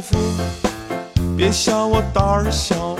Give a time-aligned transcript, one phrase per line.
[0.00, 0.18] 大夫，
[1.36, 2.96] 别吓我胆儿小，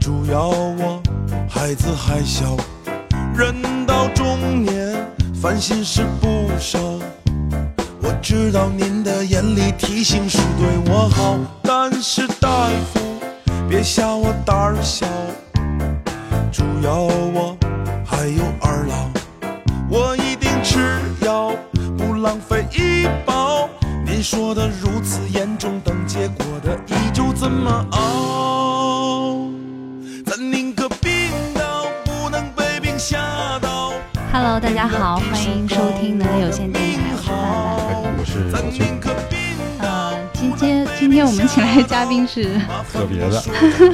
[0.00, 1.02] 主要我
[1.46, 2.56] 孩子还小，
[3.36, 3.54] 人
[3.84, 4.96] 到中年
[5.34, 6.78] 烦心事不少。
[8.00, 13.00] 我知道您的严厉提醒是对我好，但是大夫
[13.68, 15.06] 别吓我胆儿小，
[16.50, 17.54] 主要我
[18.02, 19.10] 还有二老，
[19.90, 21.52] 我一定吃药，
[21.98, 23.68] 不浪费医保。
[24.08, 25.45] 您说的如此严
[34.66, 37.86] 大家好，欢迎收听能力有限电台，我是范范。
[37.88, 38.84] 哎，我是咱老崔，
[39.78, 42.42] 呃，今天今天我们请来的嘉宾是
[42.92, 43.40] 特别的，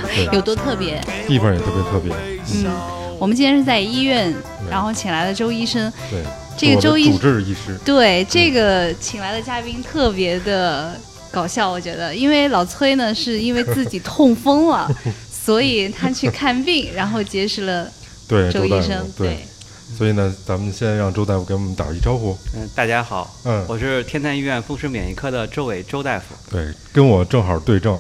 [0.06, 0.98] 对， 有多特别？
[1.28, 2.10] 地方也特别特别，
[2.54, 2.72] 嗯，
[3.20, 4.34] 我们今天是在医院，
[4.70, 5.92] 然后请来了周医生。
[6.10, 6.22] 对，
[6.56, 10.98] 这个周主治医师，对，这个请来的嘉宾特别的
[11.30, 14.90] 搞笑，我觉得，因为老崔呢是因为自己痛风了，
[15.30, 17.86] 所以他去看病，然后结识了
[18.26, 19.22] 对，周医生夫，。
[19.24, 19.46] 对，
[19.96, 26.34] 所以呢，咱们先让周大夫给我们打一招呼，嗯，大家好，嗯，我是天坛医院风湿免疫科的周伟周大夫。
[26.50, 27.98] 对，跟我正好对症，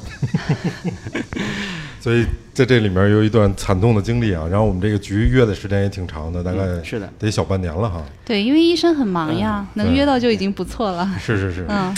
[2.00, 7.08] 所以在这里面有一段惨痛的经历啊，然后我们这个局约的时间也挺长的，大概嗯是的。
[7.18, 11.08] 得小半年了哈，对，因为医生很忙呀，能约到就已经不错了。
[11.20, 11.94] 是是是，嗯，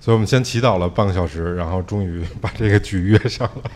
[0.00, 3.70] 所以我们先祈祷了半个小时，然后终于把这个局约上了。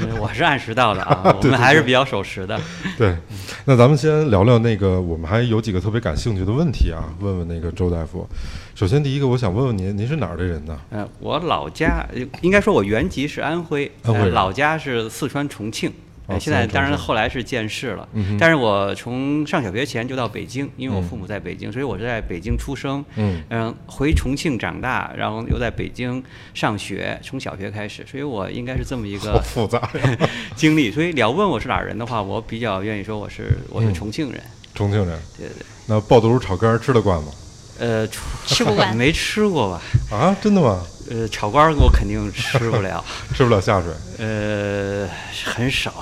[0.00, 2.60] 嗯 我是按时到的啊， 我们还是比较守时的。
[2.98, 3.16] 对，
[3.64, 8.28] 那咱们先聊聊那个，我们还有几个特别感兴趣的问题啊，问问那个周大夫。
[8.74, 10.78] 首先第一个，我想问问您，您是哪儿的人呢？
[10.90, 15.90] 嗯，我老家呃应该说我原籍是安徽，安徽呃老家是四川重庆。
[16.26, 23.04] 哦呃现在当然后来是建市了，嗯但是我从上小学前就到北京，因为我父母在北京，所以我是在北京出生。
[23.14, 29.88] 嗯嗯，回重庆长大，然后又在北京上学，从小学开始，所以我应该是这么一好个复杂，
[30.56, 30.90] 经历。
[30.90, 34.40] 所以你要问我是哪儿人的话，我比较愿意说我是我是嗯重庆人。
[34.74, 35.18] 重庆人。
[35.38, 35.66] 对对对。
[35.86, 37.28] 那爆肚炒肝儿吃得惯吗？
[37.78, 38.08] 呃，
[38.46, 39.80] 吃不惯没吃过吧？
[40.10, 40.82] 啊，真的吗？
[41.08, 43.92] 呃，炒肝儿我肯定吃不了， 吃不了下水。
[44.18, 45.08] 呃，
[45.44, 45.95] 很少。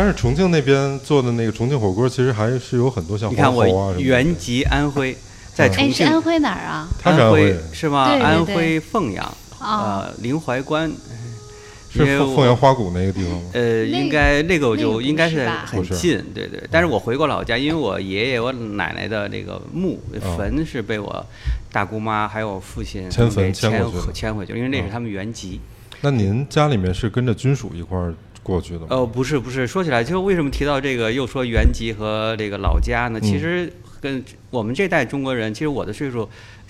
[0.00, 4.00] 但是重庆那边做的那个重庆火锅，其实还是有很多像你看黄喉啊什么我。
[4.00, 5.14] 原籍安徽，
[5.54, 6.88] 在哎，是安，徽哪儿啊？
[6.98, 8.04] 他是安徽是吗？
[8.04, 9.26] 安徽凤阳，
[9.58, 10.90] 哦呃，临淮关。
[11.92, 13.42] 是因为凤凤阳花鼓那个地方吗？
[13.52, 16.62] 呃，应该那个我就应该是很近，对对。
[16.70, 21.22] 但是我回过老家，因为我爷爷、我奶奶的那个墓哦坟是被我
[21.70, 25.60] 大姑妈还有我父亲迁坟迁回迁回去，因为那哦是他们原籍。
[26.00, 28.86] 那您家里面是跟着军属一块儿过去的吗？
[28.90, 33.20] 呃，不是不是，说起来，就为什么提到这个，又说原籍和这个老家呢？
[33.20, 36.28] 其嗯实跟我们这代中国人，其实我的岁数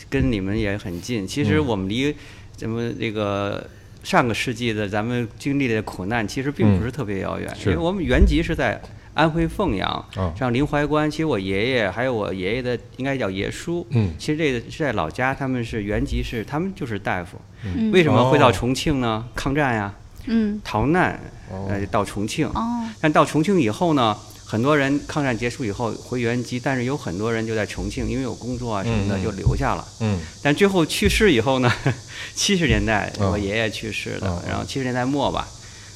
[0.09, 1.27] 跟你们也很近。
[1.27, 2.15] 其实嗯我们离
[2.57, 3.67] 咱们这个
[4.03, 8.81] 上个世纪的咱们经历的苦难，其实并不嗯是特别遥远，是因为我们原籍是在
[9.15, 11.11] 安徽凤阳，啊，像临淮关。
[11.11, 17.39] 其实我爷爷还有我爷爷的应该叫爷叔，嗯其实这个是在老家，他们是原籍是他们就是大夫。
[17.65, 19.27] 嗯为什么会到哦重庆呢？
[19.35, 19.95] 抗战呀，
[20.27, 20.61] 嗯。
[20.65, 21.19] 逃难，
[21.51, 21.67] 哦。
[21.69, 22.47] 呃，到重庆。
[22.49, 22.89] 哦。
[23.01, 29.87] 但到重庆以后呢，很多人抗战结束以后回原籍，但是有很多人就在重庆，因为有工作啊什么的就留下了。
[30.01, 30.19] 嗯。
[30.43, 31.73] 但最后去世以后呢，
[32.35, 35.49] 七十年代哦我爷爷去世的，哦然后七十年代末吧，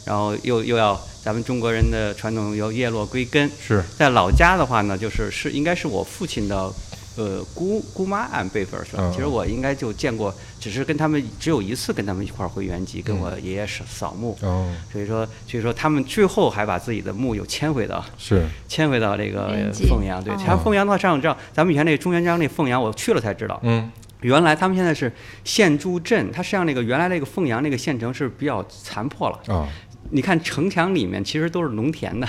[0.05, 3.85] 然后又又要咱们中国人的传统要叶落归根，是。
[3.99, 6.73] 在老家的话呢，就是是应该是我父亲的。
[7.17, 13.21] 呃，姑姑妈按辈分算，嗯其实我应该就见过，只是跟他们只有一次跟他们一块儿回原籍，跟嗯。
[13.21, 14.73] 我爷爷扫扫墓，哦。
[14.93, 18.45] 所以说，所以说他们最后还把自己的墓又迁回到是。
[18.69, 20.39] 迁回到这个凤阳，对，哦。
[20.45, 23.91] 像凤阳的话，上知道咱们以前那个朱元璋那凤阳，我去了才知道，嗯。
[24.23, 25.13] 原来他们现在是
[25.45, 29.55] 县驻镇，它实际上那个原来那个凤阳那个县城是比较残破了。
[29.55, 29.69] 啊
[30.11, 32.29] 你看城墙里面其实都是农田的，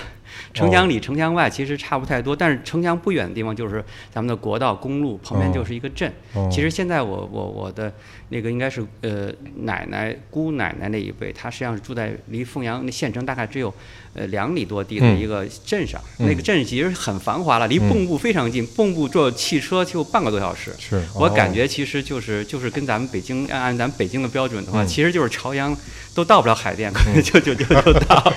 [0.54, 6.12] 城墙里、城墙外其实差不太多，但是城墙不远的地方就是咱们的国道、公路旁边哦就是一个镇。
[6.34, 6.50] 哦。
[6.52, 7.92] 其实现在我我我的
[8.30, 9.32] 那个应该是呃
[9.64, 13.74] 奶奶姑奶奶那一辈，她实际上是住在离凤阳那县城大概只有
[14.14, 15.20] 呃两里多地的嗯。
[15.20, 16.28] 一个镇上，嗯。
[16.28, 20.74] 那个镇其实很繁华了，离嗯蚌埠非常近，蚌埠坐汽车就半个多小时。
[20.80, 24.88] 是，我感哦觉其实就是就是跟咱们北京按按咱们北京的标准的话，嗯。
[24.88, 25.76] 其实就是朝阳
[26.14, 28.34] 都到不了海淀，可能就就就就到，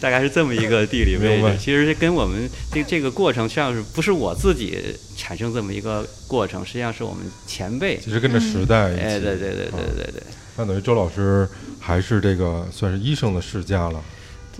[0.00, 1.58] 大概是这么一个地理位置。
[1.58, 4.78] 其实是跟我们这这个过程，像是不是我自己
[5.16, 7.98] 产生这么一个过程，实际上是我们前辈。
[7.98, 10.22] 其实跟着时代一起，哎，对对对对啊对对。
[10.56, 11.48] 那等于周老师
[11.78, 14.02] 还是这个算是医生的世家了。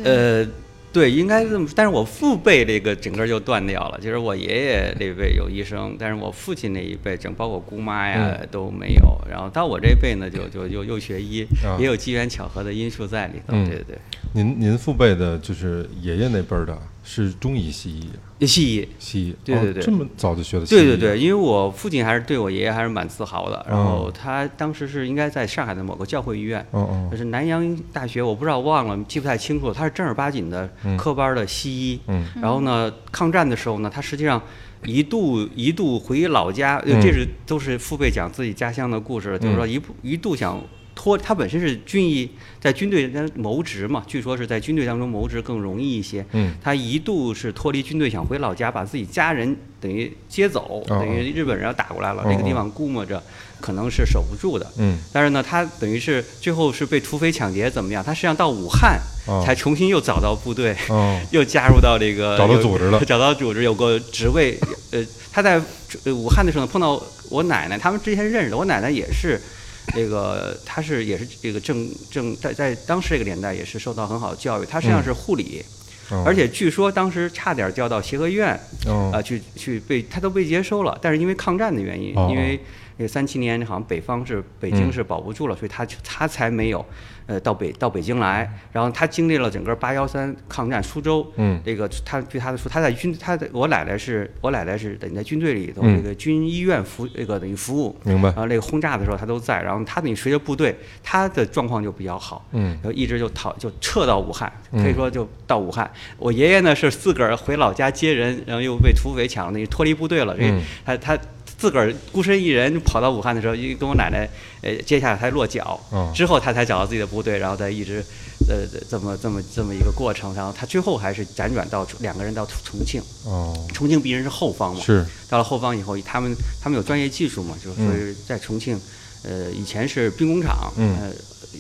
[0.02, 0.46] 呃，
[0.92, 1.72] 对，应该这么说。
[1.76, 9.16] 但是我父辈这个整个就断掉了，就是我爷爷那辈有医生，但是我父亲那一辈，整包括姑妈呀、嗯都没有。
[9.30, 13.52] 然后到我这辈呢，就就又又学医，啊也有机缘巧合的因素在里头。
[13.52, 13.98] 对对对
[14.32, 17.90] 您您父辈的就是爷爷那辈儿的是中医西
[18.38, 18.88] 医，西医。
[18.98, 19.82] 西医，对对对。
[19.82, 23.64] 哦这么早就学的西医，对对对，，因为我父亲还是对我爷爷还是蛮自豪的。
[23.68, 26.64] 然后哦他当时是应该在上海的某个教会医院，
[27.10, 29.72] 就，是南洋大学，我不知道忘了，记不太清楚。
[29.72, 30.96] 他是正儿八经的嗯。
[30.96, 32.00] 科班的西医。
[32.08, 32.26] 嗯。
[32.40, 34.40] 然后呢，抗战的时候呢，他实际上
[34.84, 40.62] 一度一度回老家，这是都是父辈讲自己家乡的故事，就是说一步一度想
[40.94, 42.28] 脱，他本身是军医，
[42.60, 46.24] 在军队当谋职嘛，据说是在军队当中谋职更容易一些。
[46.32, 53.22] 嗯他一度是脱离军队，想回老家，把自己家人等于接走，哦等于日本人要打过来了，哦这个地方估摸着
[53.60, 54.70] 可能是守不住的。
[54.78, 58.02] 嗯但是呢，他等于是最后是被土匪抢劫怎么样？
[58.04, 64.58] 他实际上到武汉哦才重新又找到部队， 哦又加入到这个找到组织了 找到组织有个职位。
[64.90, 65.02] 呃，
[65.32, 65.60] 他在
[66.04, 67.00] 呃武汉的时候呢，碰到
[67.30, 68.56] 我奶奶，他们之前认识的。
[68.56, 69.40] 我奶奶也是。
[69.88, 75.64] 这个他是也是这个正正在在当时这个年代也是受到很好的教育，他实际上是护理，
[76.10, 76.22] 哦。
[76.26, 79.10] 而且据说当时差点调到协和医院，哦。
[79.12, 82.60] 啊，去去被他都被接收了，但是因为抗战的原因，哦因为
[82.96, 84.92] 那个三七年好像北方是北京嗯。
[84.92, 86.84] 是保不住了，所以他他才没有
[87.30, 88.50] 呃到北到北京来。
[88.72, 102.44] 然后他经历了整个八幺三抗战，苏州，嗯这个他对他的说，他在军他的我奶奶是我奶奶是等于在军队里头嗯这个军医院服这个等于服务，明白然，后那个轰炸的时候他都在，然后他等于随着部队，他的状况就比较好。
[102.52, 105.88] 嗯然后一直就逃就撤到武汉，嗯可以说就到武汉。
[106.18, 110.36] 我爷爷呢是自个儿回老家接人，然后又被土匪抢了，那脱离部队了。
[110.36, 111.18] 所以嗯他他
[111.60, 114.26] 自个儿孤身一人跑到武汉的时候，一跟我奶奶
[114.62, 118.02] 呃接下来才落脚哦，之后他才找到自己的部队，然后再一直
[118.48, 120.34] 呃这么这么这么一个过程。
[120.34, 128.80] 然后他最后还是辗转到两个人到重庆，哦重庆毕竟是后方嘛，是到了后方以后，他们他们有专业技术嘛，就是所以在重庆，
[129.22, 131.12] 呃，以前是兵工厂，嗯呃，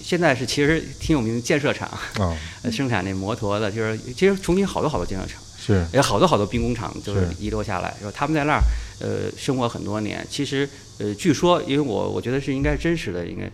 [0.02, 1.86] 现在是其实挺有名的建设厂，
[2.18, 5.84] 啊呃生产那摩托的，就是其实重庆好多好多建设厂，是。
[5.92, 7.34] 有好多好多兵工厂就是是。
[7.38, 8.62] 遗留下来，说他们在那儿
[9.00, 10.26] 呃生活很多年。
[10.28, 10.68] 其实
[10.98, 13.44] 呃，据说因为我我觉得是应该真实的，应该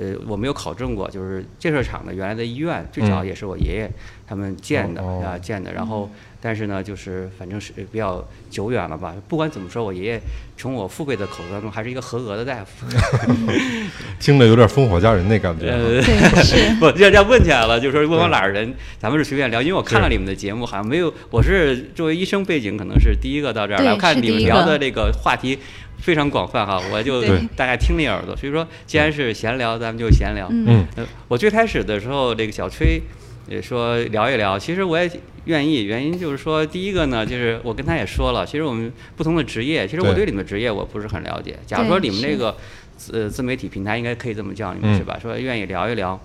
[0.00, 3.26] 呃我没有考证过，就是建设厂的原来的医院最早嗯。
[3.26, 3.90] 也是我爷爷
[4.26, 6.08] 他们建的哦啊建的，然后
[6.46, 9.12] 但是呢就是反正是比较久远了吧。
[9.26, 10.20] 不管怎么说，我爷爷
[10.56, 12.86] 从我父辈的口子当中还是一个合格的大夫。
[14.20, 15.66] 听着有点烽火佳人那感觉
[16.78, 25.58] 不，这这 问起来了，就是说问我哪儿人，咱们是随便聊，因为我看了你们的节目，好像没有，我是作为医生背景，可能是第一个到这儿来，我看你们聊的这个话题
[25.98, 27.22] 非常广泛哈，我就
[27.56, 30.46] 大概听了一耳朵，所以说既然是闲聊，咱们就闲聊。
[30.50, 33.02] 嗯嗯呃，我最开始的时候，这个小崔
[33.48, 35.10] 也说聊一聊，其实我也
[35.44, 41.58] 愿意，原因就是说，第一个呢，就是我跟他也说了，其实我们不同的职业，其实我对对你们职业我不是很了解。
[41.66, 42.56] 假如说你们那个
[42.96, 45.18] 自自媒体平台应该可以这么叫你们、嗯是吧？
[45.20, 46.20] 说愿意聊一聊。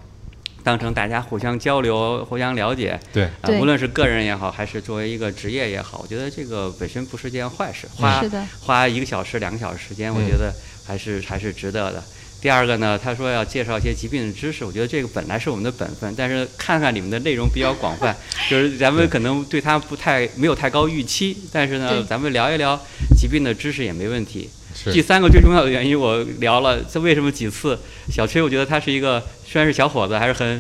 [0.64, 7.88] 当成大家互相交流、互相了解，对啊，无论是个人也好，还是作为一个职业也好，我觉得这个本身不是件坏事。
[7.96, 8.30] 花是
[8.60, 10.54] 花一个小时、两个小时时间，我嗯觉得
[10.86, 12.04] 还是还是值得的。
[12.42, 18.16] 第二个呢，他说要介绍一些疾病的知识，我觉得这个本来是我们的本分，但是看看你们的内容比较广泛，
[18.50, 22.80] 就是咱们可能对他不太没有太高预期，但是呢，咱们聊一聊
[23.16, 24.50] 疾病的知识也没问题。
[24.92, 27.78] 第三个最重要的原因，我聊了，这为什么几次
[28.12, 30.60] 小崔，我觉得他是一个虽然是小伙子，还是很，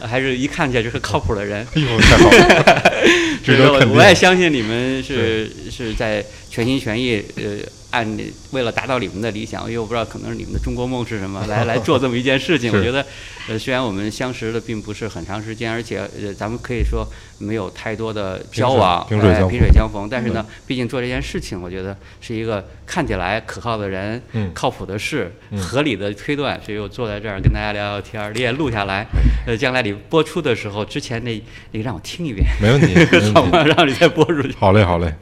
[0.00, 1.66] 还是一看起来就是靠谱的人。
[1.74, 2.92] 哎呦太好了，
[3.42, 7.58] 值得我我也相信你们是是在全心全意，呃，
[7.96, 8.18] 按
[8.50, 12.70] 为了达到你们的理想，因为我不知道可能是你们的中国梦是什么，来 来做这么一件事情。
[12.70, 13.04] 我觉得，
[13.48, 17.06] 呃，虽然我们相识的并不是很长时间，而且呃，咱们可以说
[17.38, 20.08] 没有太多的交往，哎萍水相逢萍水相逢。
[20.10, 29.06] 但是呢，毕竟做这件事情，我觉得是一个看起来可靠的人，嗯靠谱的事，嗯合理的推断，所以我坐在这儿跟大家聊聊天儿，你也录下来，
[29.46, 32.46] 呃，将来你播出的时候，之前那那个让我听一遍。
[32.60, 33.64] 没问题，没问题，好吗？
[33.64, 34.52] 让你再播出去。
[34.58, 35.12] 好嘞好嘞，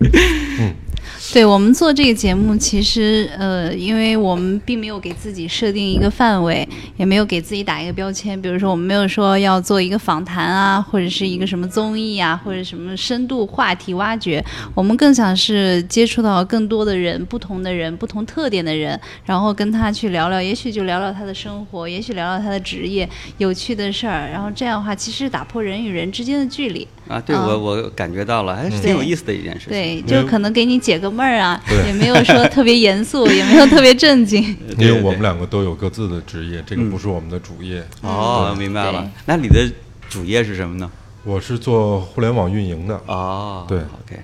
[1.32, 8.40] 对我们做这个节目，其实呃，因为我们并没有给自己设定一个范围，也没有给自己打一个标签。
[8.40, 14.44] 比如说，我们没有说要做一个访谈啊，或者是一个什么综艺啊，或者什么深度话题挖掘。
[14.74, 23.08] 我们更想是接触到更多的人，不同的人，不同特点的人，然后跟他去聊聊，也许就聊聊他的生活，也许聊聊他的职业，
[23.38, 24.28] 有趣的事儿。
[24.30, 26.86] 然后这样的话，其实打破人与人之间的距离。
[27.08, 29.70] 啊，对我我感觉到了，还是挺有意思的一件事情。
[29.70, 34.42] 对，就可能给你解个闷儿啊， 对也没有说特别严肃，也没有特别正经。
[34.78, 37.84] 因为我们两个都有各自的职业，这个嗯不是我们的主业。
[38.02, 39.10] 哦，明白了。
[39.26, 39.70] 那你的
[40.08, 40.90] 主业是什么呢？
[41.24, 43.00] 我是做互联网运营的。
[43.06, 44.20] 哦，对，OK。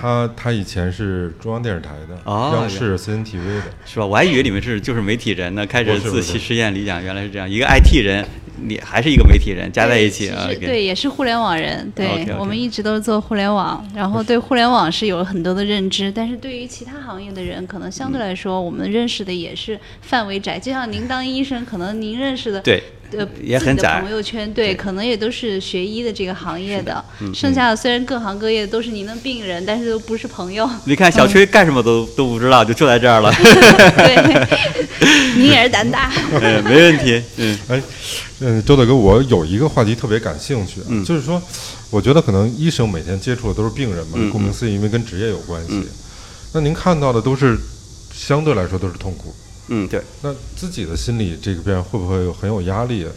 [0.00, 3.62] 他他以前是中央电视台的，哦央视 CNTV 的。
[3.84, 4.06] 是吧？
[4.06, 8.24] 我还以为你们是就是媒体人呢，开始自欺实验理讲，原来是这样，一个 IT 人，
[8.62, 10.48] 你还是一个媒体人，加在一起啊。
[10.60, 11.90] 对也是互联网人。
[11.94, 20.58] 对我们一直都是做互联网，然后 对互联网是有很多的认知，但是对于其他行业的人，可能相对来说，我们认识的也是范围窄。
[20.58, 22.82] 就像您当医生，可能您认识的对，
[23.18, 27.04] 呃也很窄朋友圈，对，可能也都是学医的这个行业的。
[27.20, 30.68] 嗯剩下的虽然各行各业都是您的病人，但是都不是朋友。
[30.84, 33.32] 你看小崔干什么都都不知道，就住在这儿了。
[33.96, 36.12] 对，您也是胆大。
[36.40, 37.22] 嗯，没问题。
[37.36, 37.82] 嗯哎，
[38.40, 41.40] 嗯，周大哥，我有一个话题特别感兴趣啊，嗯就是说，
[41.90, 45.72] 我觉得可能医生每天接触的都是病人嘛，嗯顾名思义，因为跟职业有关系。
[45.72, 45.84] 嗯
[46.56, 47.58] 那您看到的都是
[48.14, 49.34] 相对来说都是痛苦，
[49.68, 53.10] 嗯，对，那自己的心理这个边会不会有很有压力啊？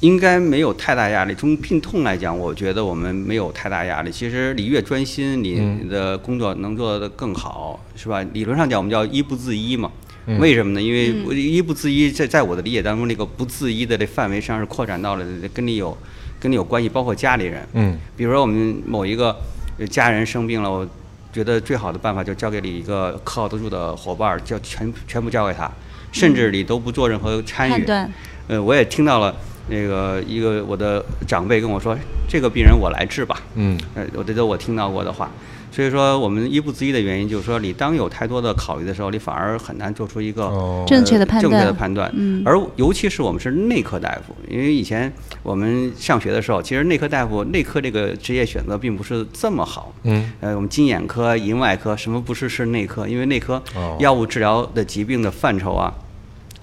[0.00, 1.34] 应该没有太大压力。
[1.34, 4.10] 从病痛来讲，我觉得我们没有太大压力。
[4.10, 8.20] 其实你越专心，你嗯的工作能做得更好，是吧？
[8.32, 9.90] 理论上讲，我们叫医不自医嘛。
[10.26, 10.80] 嗯为什么呢？
[10.80, 15.96] 因为我医不自医，在在我的理解当中，那个不自医的这范围实际上是扩展到了跟你有
[16.40, 17.66] 跟你有关系，包括家里人。
[17.74, 19.36] 嗯比如说我们某一个
[19.78, 20.88] 呃家人生病了，我
[21.32, 25.70] 觉得最好的办法就交给你一个可靠得住的伙伴儿，叫全全部交给他，
[26.12, 27.84] 甚至你都不做任何参与。
[27.84, 28.12] 判，
[28.46, 29.34] 呃，我也听到了
[29.68, 31.96] 那个一个我的长辈跟我说，
[32.28, 33.40] 这个病人我来治吧。
[33.54, 35.30] 嗯呃，我这都我听到过的话。
[35.74, 42.12] 所以说，我们一不自医的原因就是说，你当有太多的考虑的时候，你反而很难做出一个哦正确的判断正确的断判断。
[42.14, 45.10] 嗯而尤其是我们是内科大夫，因为以前
[45.42, 49.94] 我们上学的时候，其实内科大夫内科这个职业选择并不是这么好。
[50.02, 53.08] 嗯呃，我们经眼科、银外科，什么不是是内科？
[53.08, 55.90] 因为内科哦药物治疗的疾病的范畴啊，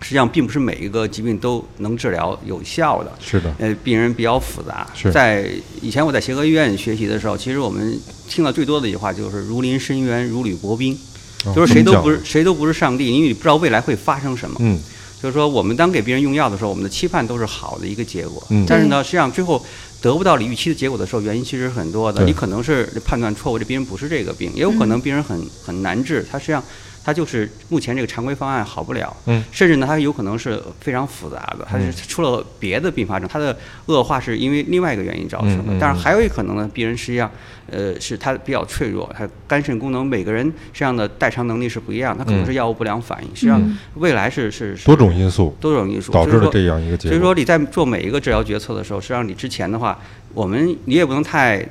[0.01, 3.12] 实际上并不是每一个疾病都能治疗有效的。
[3.20, 4.88] 是的，呃，病人比较复杂。
[4.96, 5.50] 是在
[5.82, 10.98] 以前我在协和医院学习的时候，其实我们听到最多的一句话就是“如临深渊，如履薄冰”，
[11.46, 14.58] 哦就是谁都不是谁都不是上帝，因为你不知道未来会发生什么。
[14.62, 14.79] 嗯
[15.22, 18.41] 就是说，我们当给别人用药的时候，我们的期盼都是好的一个结果。
[18.51, 19.62] 嗯但是呢，实际上最后
[20.01, 22.24] 得不到你预期的结果的时候，原因其实很多的。
[22.24, 26.63] 你可能是判断错误，这病人不是这个病，也有可能病人很很难治，他实际上
[27.03, 29.15] 他就是目前这个常规方案好不了。
[29.25, 35.77] 嗯甚至呢，它有可能是非常复杂的，它是出了别的并发症，它的恶化是因为另外一个原因造成的。
[35.79, 37.29] 但是还有一可能呢，病人实际上，
[37.72, 47.12] 呃，是他比较脆弱，他肝肾功能每个人实际上的代偿能力是不一样，他可能是药物不良反应，实际上嗯未来是是是多种因素多种因素导致了这样一个结果。
[47.12, 50.00] 所以说你在做每一个治疗决策的时候，实际上你之前的话，
[50.34, 51.65] 我们你也不能太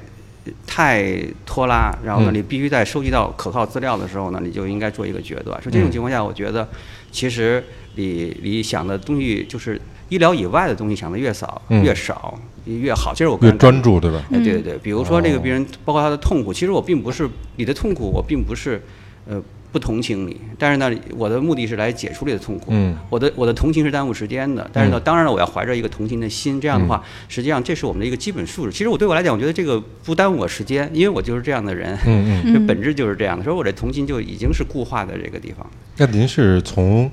[0.67, 2.35] 太拖拉，然后呢，嗯。
[2.35, 5.61] 你必须在收集到可靠资料的时候呢，你就应该做一个决断。
[5.63, 5.93] 说这种嗯。
[5.93, 6.69] 情况下，我觉得
[7.11, 7.63] 其实
[7.95, 11.83] 你你想的东西就是医疗以外的东西想的越少嗯。
[11.83, 14.23] 越少越好，其实我个越专注，对吧？
[14.31, 18.83] 哎，对对对，比如说这个哦病人，包括他的痛苦，其实我并不是你的痛苦，我并不是
[19.27, 22.67] 呃不同情你，但是呢，我的目的是来解除你的痛苦。
[22.71, 28.73] 嗯我的我的同情是耽误时间的，但是呢，嗯当然了，我要怀着一个同情的心，这样的话，实际上这是我们的一个基本素质。
[28.73, 32.67] 其实我对我来讲，我觉得这个不耽误我时间，因为我就是这样的人，嗯嗯。
[32.67, 35.67] 本质就是这样的，所以我这同情就已经是固化在这个地方。
[35.97, 37.11] 那您是从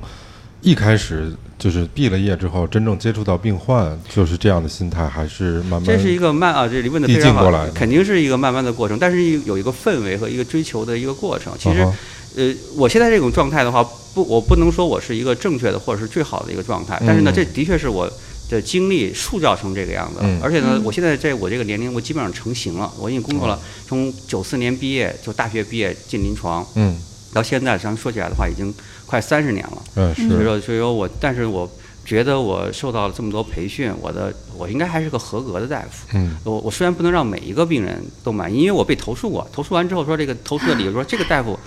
[0.65, 5.83] 一开始就是毕了业之后，真正接触到病患，就是这样的心态，还是慢慢？
[5.85, 11.53] 这是一个慢啊，这里问的递非常好肯定是一个慢慢的过程，但是有一个氛围和一个追求的一个过程。
[11.59, 11.87] 其实
[12.35, 13.83] 呃，我现在这种状态的话，
[14.15, 18.11] 不，我不能说我是一个正确的或者是最好的一个状态，但是呢，嗯这的确是我
[18.49, 20.21] 的经历塑造成这个样子。
[20.23, 26.97] 嗯而且呢嗯，我现在在我这个年龄，我基本上成型了，我已经工作了，从九四年毕业就大学毕业进临床，嗯
[27.31, 28.73] 到现在，咱说起来的话，已经
[29.05, 29.83] 快三十年了。
[29.95, 31.69] 嗯是所以说，所以说我，但是我
[32.03, 36.07] 觉得我受到了这么多培训，我的我应该还是个合格的大夫。
[36.13, 41.57] 嗯我我虽然不能让每一个病人都满意，因为我被投诉过，投诉完之后说这个投诉的理由说这个大夫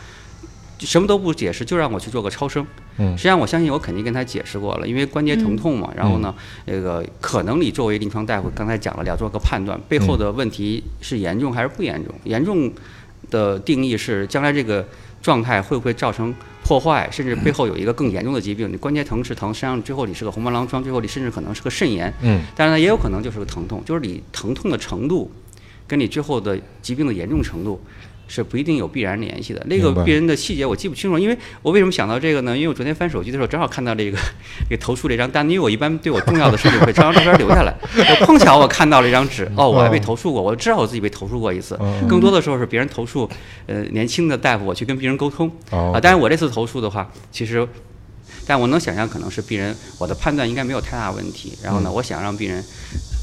[0.78, 2.64] 什么都不解释，就让我去做个超声。
[2.99, 6.33] 嗯实际上我相信我肯定跟他解释过了，因为关节疼痛嘛，然后呢，
[6.66, 12.14] 这个可能你作为临床大夫，刚才讲了要做个判断，背后的问题是严重还是不严重？
[12.25, 12.73] 严重
[13.30, 14.87] 的定义是将来这个
[15.21, 16.33] 状态会不会造成
[16.68, 22.12] 破坏，甚至背后有一个更严重的疾病，你关节疼是疼，实际上最后你是个红斑狼疮，最后你甚至可能是个肾炎。
[22.20, 25.30] 嗯当然呢，也有可能就是个疼痛，就是你疼痛的程度
[25.87, 27.80] 跟你最后的疾病的严重程度
[28.28, 29.61] 是不一定有必然联系的。
[29.66, 32.56] 那个病人的细节我记不清楚，因为我为什么想到这个呢？
[32.56, 34.18] 因为我昨天翻手机的时候正好看到这个
[34.68, 37.75] 这个投诉这张单，因为我一般对我重要的事情会照张照片留下来。
[38.20, 41.76] 我碰巧我看到了一张纸，哦，我还被投诉过，我知道我自己被投诉过一次。
[41.80, 43.28] 嗯更多的时候是别人投诉，
[43.66, 46.00] 呃，年轻的大夫，我去跟病人沟通哦啊。
[46.00, 47.66] 但是我这次投诉的话，其实。
[48.47, 51.52] 但我能想象，可能是病人，我的判断应该没有太大问题。
[51.62, 52.64] 然后呢，嗯我想让病人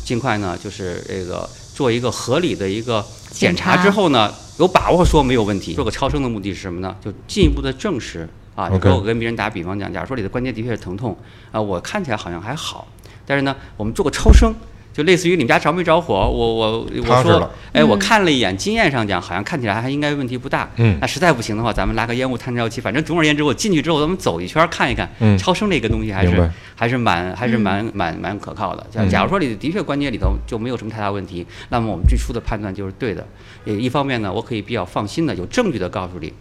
[0.06, 3.04] 尽快呢，就是这个做一个合理的一个
[3.36, 5.74] 检检查查之后呢，有把握说没有问题。
[5.74, 6.96] 做个超声的目的是什么呢？
[7.04, 8.70] 就进一步的证实啊。
[8.70, 11.16] 比如我跟别人打比方讲，假如说你的关节的确是疼痛
[11.52, 12.88] 啊，我看起来好像还好，
[13.26, 14.54] 但是呢，我们做个超声。
[14.96, 20.72] 就类似于你们家着没着火，我我我说了，哎，我嗯看了一眼，经验上讲，好像看起来还应该问题不大。
[20.78, 25.10] 嗯那实在不行的话，咱们拉个烟雾探照器，反正总而言之，我进去之后，咱们走一圈看一看。
[25.20, 28.88] 嗯 超声这个东西还是还是蛮还是嗯蛮蛮蛮可靠的。
[28.90, 33.28] 假嗯假如说你的确关节里头就没有什么太大问题，那么我们最初的判断就是对的。
[33.66, 36.32] 也一方面呢，我可以比较放心的有证据的告诉你，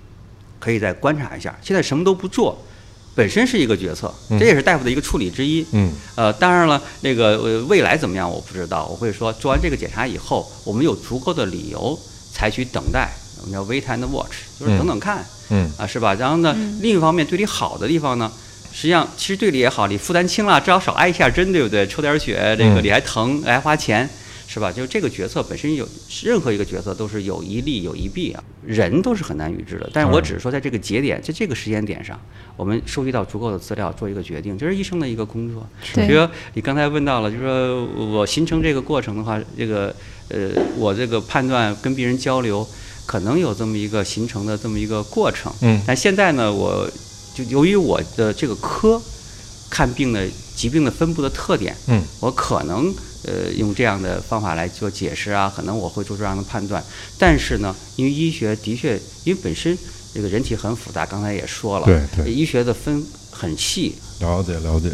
[0.61, 1.53] 可以再观察一下。
[1.61, 2.57] 现在什么都不做，
[3.15, 5.65] 本身是一个决策，嗯这也是大夫的一个处理之一。
[5.73, 11.99] 嗯呃，当然了，那个呃未来怎么样我不知道，我会说做完这个检查以后，我们有足够的理由
[12.33, 15.25] 采取等待，我们叫 wait and watch，就是等等看。
[15.51, 16.15] 嗯啊，是吧？
[16.15, 18.33] 然后呢，嗯另一方面对你好的地方呢，
[18.73, 21.87] 实际上其实对你也好，你负担轻了，至少少挨一下针，对不对？
[21.87, 24.09] 抽点血，这个嗯你还疼，还花钱，
[24.47, 24.71] 是吧？
[24.71, 25.89] 就是这个决策本身有
[26.23, 29.91] 任何一个决策都是有一利有一弊啊，人都是很难预知的。
[29.93, 32.19] 但是我只是说在这个节点，在这个时间点上，
[32.57, 35.67] 我们收集到足够的资料，做一个决定，这是医生的一个工作。
[35.95, 39.95] 对比如说你刚才问到了，就是说我形成这个过程的话，这个
[40.29, 42.67] 呃，我这个判断跟病人交流，
[43.07, 45.53] 可能有这么一个形成的这么一个过程。
[45.63, 46.89] 嗯但现在呢，我
[47.35, 49.01] 就由于我的这个科
[49.71, 52.95] 看病的疾病的分布的特点，嗯我可能
[53.27, 56.83] 呃用这样的方法来做解释啊，可能我会做出这样的判断。
[57.19, 59.77] 但是呢，因为医学的确，因为本身
[60.15, 64.89] 这个人体很复杂，刚才也说了，对对医学的分很细，了解了解，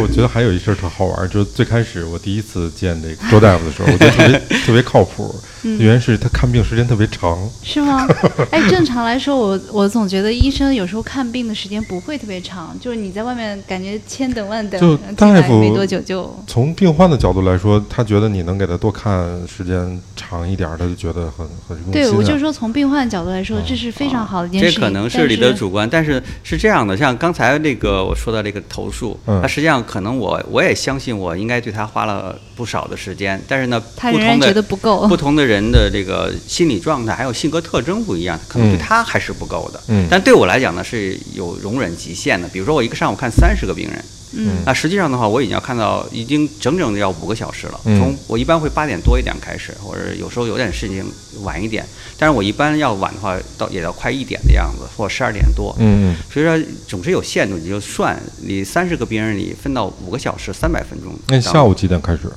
[0.00, 8.06] 我觉得还有一事儿特好玩，就是最开始我第一次见这个周大夫的时候，我觉得特别 特别靠谱，原因是他看病时间特别长，是吗？
[8.52, 21.92] 哎，正常来说，我我总觉得医生有时候看病的时间不会特别长，就是你在外面感觉千等万等，就大夫没多久就从病患的角度来说，他觉得你能给他多看时间长一点儿，他就觉得很很用心、啊。
[21.92, 24.74] 对我就是说，从病患的角度来说，这是非常好的一件事情。
[24.74, 39.80] 这可能是你的主观，但是是这样的，像刚才那个我说的这个投诉，嗯他实际上可能我我也相信我应该对他花了不少的时间，但是呢，他仍然不同的觉得不够 不同的人的这个心理状态还有性格特征不一样，可能对嗯他还是不够的。
[39.88, 42.48] 嗯但对我来讲呢是有容忍极限的。
[42.48, 44.04] 比如说我一个上午看三十个病人，
[44.36, 47.80] 嗯那实际上的话，我已经要看到已经整整的要五个小时了。
[47.84, 51.04] 嗯从我一般会八点多一点开始，或者有时候有点事情
[51.42, 51.84] 晚一点，
[52.18, 55.74] 但是我一般要晚的话，到也要快一点的样子，或十二点多。
[55.78, 61.14] 嗯嗯，所以说总是有限度，你就算你三十个病人你分到五个小时，三百分钟。
[61.28, 62.30] 那下午几点开始？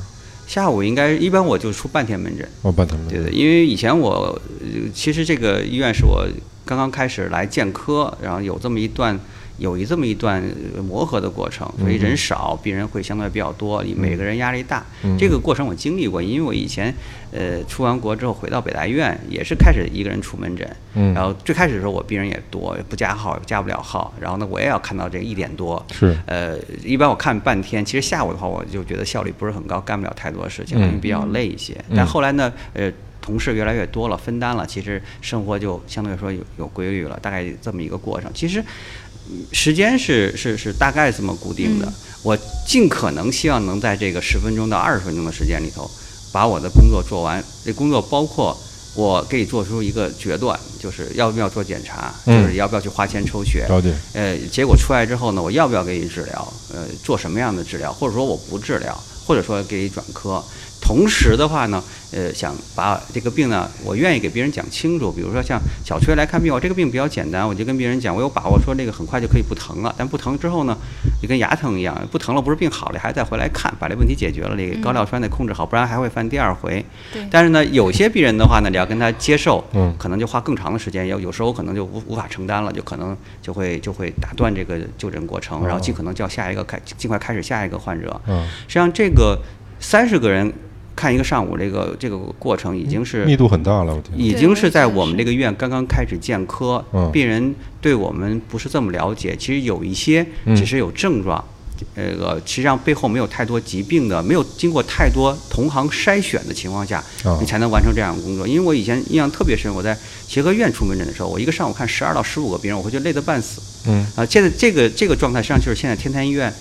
[0.48, 2.48] 下午应该一般我就出半天门诊。
[2.62, 6.26] 哦，半天门诊对对，因为以前我呃其实这个医院是我
[6.64, 9.20] 刚刚开始来建科，然后有这么一段
[9.58, 10.41] 有一这么一段
[10.76, 14.86] 呃磨合的过程，所以人少，病人会相对比较多，每个人压力大。
[15.04, 16.93] 嗯这个过程我经历过，因为我以前
[17.32, 21.13] 呃出完国之后回到北大医院，也是开始一个人出门诊，嗯。
[21.13, 26.15] 然后最开始的时候我病人也多，不加号加不了号，然后呢我也要看到这一点多，是。
[26.26, 31.74] 呃，一般我看半天，其实下午的话，我就觉得效率不是很高，干不了太多事情，嗯因为比较累一些。
[31.89, 38.32] 嗯但后来呢，呃，同事越来越多了，分担了，其实生活就相对来说有有规律了，大概这么一个过程。
[38.34, 38.65] 其实嗯
[39.52, 45.90] 时间是是是大概这么固定的，嗯我尽可能希望能在这个十分钟到二十分钟的时间里头，
[46.32, 47.44] 把我的工作做完。
[47.66, 48.58] 这工作包括。
[48.96, 53.94] 我给你做出一个决断，就是要不要做检查，就嗯是要不要去花钱抽血，了解。
[54.13, 56.54] 呃，结果出来之后呢，我要不要给你治疗？
[56.74, 57.94] 呃，做什么样的治疗？
[57.94, 60.44] 或者说我不治疗，或者说给你转科。
[60.82, 65.12] 同时的话呢，呃，想把这个病呢，我愿意给别人讲清楚。
[65.12, 69.94] 比如说像小崔来看病，我这个病比较简单，我就跟别人讲，我有把握说这个很快就可以不疼了。
[69.98, 70.78] 但不疼之后呢，
[71.22, 76.86] 就跟牙疼一样，不疼了不是病好了，还再回来看，把这问题解决了，这个高尿酸得控制好，不然还会犯第二回。
[77.30, 88.22] 但是呢，有些病人的话呢，你要跟他接受，嗯可能就花更长的时间，有有时候可能就无无法承担了，就可能就会就会打断这个就诊过程，然后尽可能叫下一个开尽快开始下一个患者。
[88.28, 89.38] 嗯，实际上这个
[89.80, 90.52] 三十个人
[90.98, 94.20] 看一个上午，这个这个过程已经是密度很大了，我天。
[94.20, 101.42] 已经是在我们这个院刚刚开始建科嗯，病人对我们不是这么了解，其实有一些嗯只是有症状。
[101.94, 108.48] 呃，实际上背后没有太多疾病的，没有经过太多同行筛选的情况下，啊你才能完成这样的工作。
[108.48, 109.96] 因为我以前印象特别深，我在
[110.28, 113.62] 协和医院出门诊的时候，我一个上午看十二到十五个病人，我会觉得累得半死。
[113.86, 116.52] 嗯啊，现在这个这个状态，实际上就是现在天坛医院，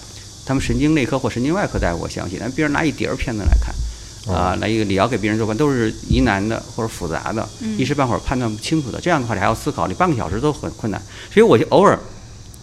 [0.44, 3.75] 他们神经内科或神经外科大夫，我相信，但病人拿一叠儿片子来看，
[4.28, 7.46] 啊，来一个理疗给别人做饭都是疑难的或者复杂的，
[7.78, 11.00] 一时半会儿判断不清楚的，这样的话你还要思考，你半个小时都很困难。
[11.30, 11.98] 所以我就偶尔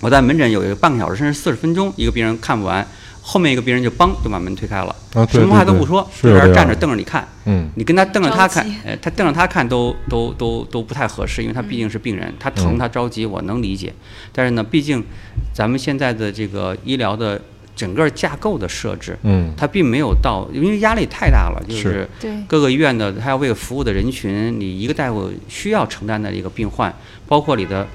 [0.01, 2.85] 我在门诊有一个半个小时甚至四十分钟，一个病人看不完，
[3.21, 7.25] 后面一个病人就帮就把门推开了，啊对什么话都不说，就在那儿站着瞪着你看。
[7.45, 13.93] 嗯你跟他瞪着他看，呃，他瞪着他看都都都都不太合适，因为他毕竟是病人，他疼嗯他着急，我能理解。
[14.31, 15.03] 但是呢，毕竟
[15.53, 17.41] 咱们现在的这个医疗的
[17.75, 26.93] 整个架构的设置，嗯它并没有到，因为压力太大了，就是是对各个医院的他要为服务的人群，你一个大夫需要承担的一个病患，
[27.27, 27.87] 包括你的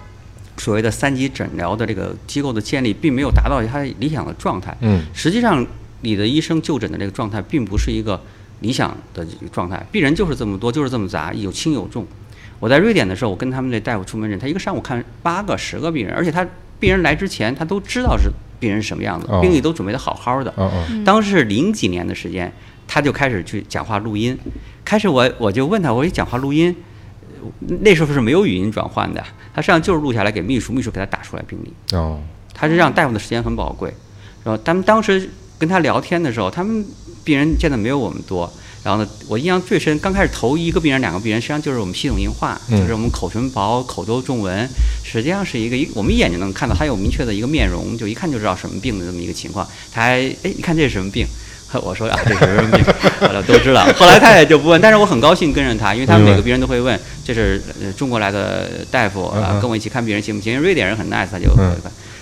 [0.57, 4.77] 所谓的三级诊疗的这个机构的建立，并没有达到他理想的状态。
[4.81, 5.65] 嗯实际上，
[6.01, 8.21] 你的医生就诊的这个状态，并不是一个
[8.61, 9.85] 理想的这个状态。
[9.93, 12.05] 病人就是这么多，就是这么杂，有轻有重。
[12.59, 16.45] 我在瑞典的时候，我跟他们那大夫出门诊，他一个上午看八个、十个病人，而且他
[16.81, 20.53] 病人来之前，他都知道是病人什么样子哦，病历都准备的好好的。
[21.05, 22.53] 当时是零几年的时间，
[22.87, 24.39] 他就开始去讲话录音。
[24.85, 26.75] 开始我我就问他，我说你讲话录音，
[27.41, 29.23] 呃那时候是没有语音转换的，
[29.55, 31.97] 他实际上就是录下来给秘书，秘书给他打出来病历。
[31.97, 32.21] 哦
[32.61, 33.95] 他是让大夫的时间很宝贵，
[34.43, 36.85] 然后他们当时跟他聊天的时候，他们
[37.23, 38.53] 病人见的没有我们多。
[38.89, 44.67] 然后呢，我印象最深，刚开始头一个病人、两个病人，实际上就是我们系统硬化，嗯就是我们口唇薄、口周皱纹，
[45.05, 49.69] 实际上是一个一我们一眼就能看到他有明确的一个面容，就一看就知道什么病的这么一个情况。
[49.93, 51.27] 他还哎，你看这是什么病？
[51.85, 52.83] 我说啊，这是什么病？
[53.21, 53.85] 后来都知道。
[53.99, 60.55] 后来他也就不问，但是我很高兴跟着他，因为他们每个病人都会问，这是呃中国来的大夫啊，跟我一起看病人行不行？
[60.55, 61.77] 因为瑞典人很 nice，他就嗯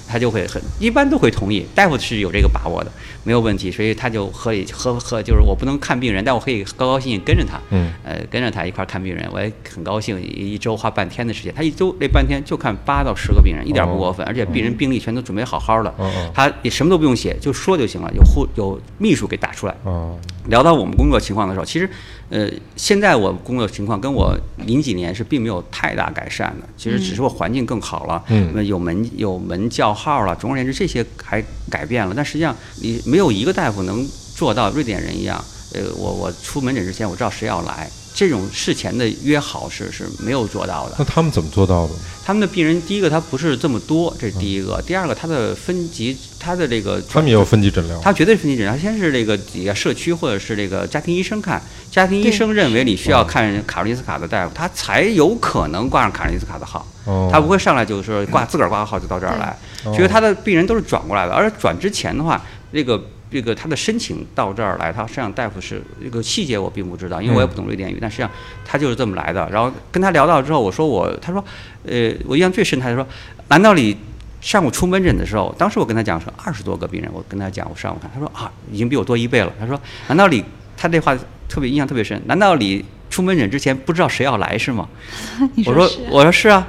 [0.08, 2.90] 他就会很一般都会同意，大夫是有这个把握的，
[3.24, 7.92] 没有问题，所以他就合理合合就是我不能看病人，但我可以高高兴兴跟着他，嗯。
[8.04, 15.92] 呃，跟着他一块儿看病人，我也很高兴，一一周花半天的时间，他一周那半天就看八到十个病人，一点儿不过分，而且病人病历全都准备好好的，
[16.32, 19.74] 他也什么都不用写，就说就行了，有护有秘书给打出来。
[19.84, 20.16] 哦。
[20.46, 21.90] 聊到我们工作情况的时候，其实，
[22.28, 24.36] 呃，现在我工作情况跟我
[24.66, 28.48] 零几年是并没有太大改善的，其实只是我环境更好了，嗯。
[28.48, 40.96] 那么有门有门叫号了，总而言之这些还改变了，但实际上你没有一个大夫能做到瑞典人一样，呃，我我出门诊之前我知道谁要来，这种事前的约好是是没有做到的。
[40.98, 41.92] 那他们怎么做到的？
[42.24, 48.00] 他们的病人，第一个他不是这么多，这是第一个；第二个他的分级，他的这个他们也有分级诊疗。
[48.00, 59.54] 他绝对是分级诊疗，先是这个底下社区或者是这个家庭医生看，家庭医生认为你需要看卡罗尼斯卡的大夫，他才有可能挂上卡罗尼斯卡的号，哦，他不会上来就说挂自个儿挂个号就到这儿来，
[59.94, 62.98] 所以他的病人都是转过来的，而转之前的话，这个。
[63.30, 68.30] 这个他的申请到这儿来，他实际上大夫是这个细节我并不知道，因为我也不懂瑞典语，但实际上
[68.64, 69.48] 他就是这么来的。
[69.50, 71.44] 然后跟他聊到之后，我说我，他说，
[71.84, 73.06] 呃，我印象最深，他就说，
[73.48, 73.96] 难道你
[74.40, 79.52] 上午出门诊的时候，当时我跟他讲说二十多个病人，我跟他讲我上午看，他说啊，已经比我多一倍了。
[79.58, 80.44] 他说，难道你
[80.76, 81.16] 他这话
[81.48, 82.20] 特别印象特别深？
[82.26, 84.88] 难道你出门诊之前不知道谁要来是吗？
[85.66, 86.66] 我说我说是啊，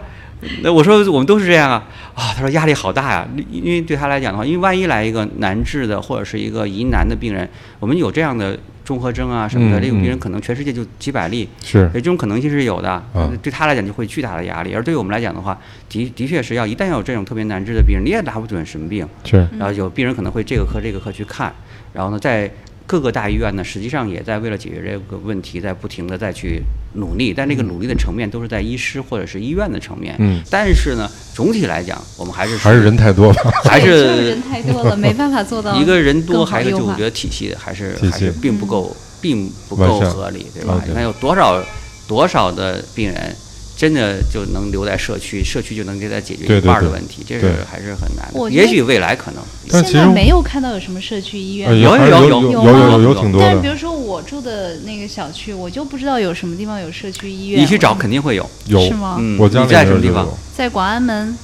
[0.62, 7.48] 那我说我们都是这样啊啊，他说压力好大呀，因因为对他来讲的话，因为万一来一个难治的或者是一个疑难的病人，
[7.80, 10.20] 我们有这样的综合征啊什么的，嗯这种病人嗯。
[10.20, 11.90] 可能全世界就几百例，是。
[11.90, 13.32] 所以这种可能性是有的，啊。
[13.42, 15.58] 对他来讲就会巨大的压力，而对于我们来讲的话，
[15.90, 19.38] 的的确是要一旦有这种特别难治的病人，你也拿不准什么病，是。
[19.52, 21.52] 嗯然后有病人可能会这个科这个科去看，
[21.94, 22.50] 然后呢，在
[22.88, 26.62] 各个大医院呢，实际上也在为了解决这个问题，在不停的再去
[26.94, 30.16] 努力，但这个努力的层面都是在医师或者是医院的层面。
[30.20, 33.36] 嗯但是呢，总体来讲，我们还是还是人太多了？
[33.70, 41.62] 还是 是人太多了，没办法做到一个人多，还有一个优化就我觉得体系还是还是并不够，并不够合理，对吧你看有多少
[42.08, 43.36] 多少的病人。
[43.78, 48.32] 真的就能留在社区，社区就能给他解决一半儿的问题，这对是还是很难的。
[48.34, 57.62] 我也许未来可能，但其实现在没有看到有什么社区医院呃，有有有有有有有吗有有挺多的，但是比如说我住的那个小区，我就不知道有什么地方有社区医院。
[57.62, 58.50] 你去找肯定会有。
[58.66, 60.28] 有是吗嗯，我家里你在什么地方？
[60.56, 61.38] 在广安门，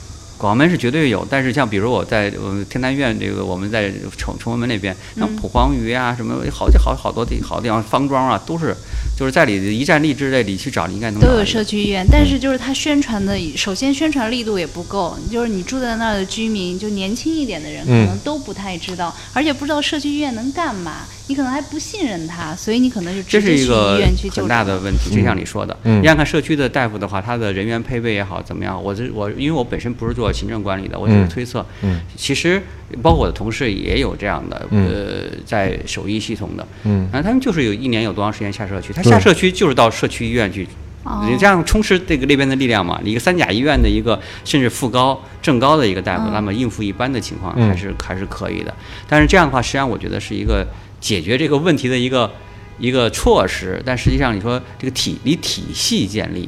[0.44, 8.76] 广门是绝对有，但是像比如我在呃天坛院这个我们在崇崇文门那边，像嗯蒲黄榆啊什么好几好好多地好地方方庄啊，都是
[9.18, 11.46] 就是在你一站立之内，里去找你应该能都有。
[11.46, 26.02] 社区医院，但是就是它宣传的，首先宣传力度也不够，就是你住在那儿的居民，就年轻一点的人，可嗯能都不太知道，而且不知道社区医院能干嘛，你可能还不信任他，所以你可能就这直接去医是一个很大的问题，就像你说的，嗯。
[26.02, 31.30] 你看看社区的大夫的话，他的人员配备也好怎么样，我这我因为我本身不是做行政管理的，我只是嗯。
[31.30, 32.02] 推测，嗯。
[32.18, 32.62] 其实
[33.02, 34.88] 包括我的同事也有这样的，嗯。
[34.88, 37.08] 呃，在手医系统的，嗯。
[37.12, 40.68] 然后他们就是有一年有多长时间下社区，他下社区就是到社区医院去，
[41.04, 41.26] 哦。
[41.30, 43.00] 你这样充实这个那边的力量嘛。
[43.02, 46.34] 你一个三甲医院的一个甚至副高、正高的一个大夫，嗯。
[46.34, 47.70] 那么应付一般的情况嗯。
[47.70, 48.74] 还是还是可以的。
[49.08, 50.68] 但是这样的话，实际上我觉得是一个
[51.04, 52.32] 解决这个问题的一个
[52.80, 56.48] 一个措施，但实际上你说这个体你体系建立。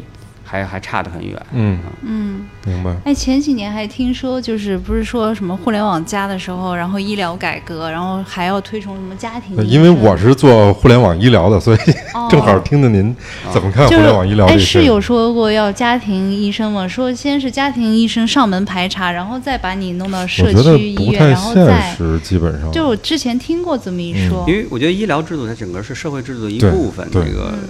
[0.56, 1.42] 还还还差得很远。
[1.54, 2.96] 嗯，嗯，明白。
[3.04, 11.78] 哎，前几年还听说，就是不是说什么互联网加的时候，然后医疗改革，然后还要推崇什么家庭因为我是做互联网医疗的，所以
[12.14, 12.28] 哦。
[12.32, 13.16] 正好听听您
[13.54, 14.58] 怎么看互联网医疗哎。
[14.58, 16.88] 是有说过要家庭医生吗？
[16.88, 22.72] 说先是家庭医生上门排查，然后再把你弄到社区医院，不太然后现再实，基本上。
[22.72, 27.26] 就我之前听过这么一说，因为我觉得医疗制度它整个是社会制度的一部分，对。
[27.26, 27.70] 这个嗯。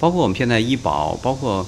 [0.00, 1.64] 包括我们现在医保，包括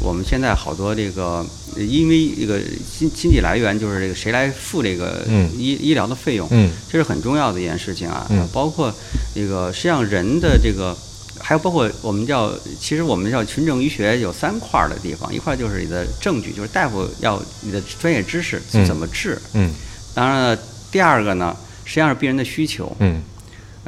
[0.00, 1.44] 我们现在好多这个，
[1.76, 2.60] 呃因为这个
[2.98, 8.26] 经经济来源就是这个谁来付这个嗯医、医疗的费用，嗯这是很重要的一件事情啊。
[8.30, 8.92] 嗯包括
[9.34, 10.96] 这个实际上人的这个。
[11.42, 19.40] 还有包括我们叫，其实我们叫群众医学有三块儿的地方，一块儿就是你的证据，就是大夫要你的专业知识嗯怎么治。
[19.54, 19.72] 嗯
[20.12, 20.58] 当然了，
[20.92, 22.94] 第二个呢，实际上是病人的需求。
[22.98, 23.22] 嗯呃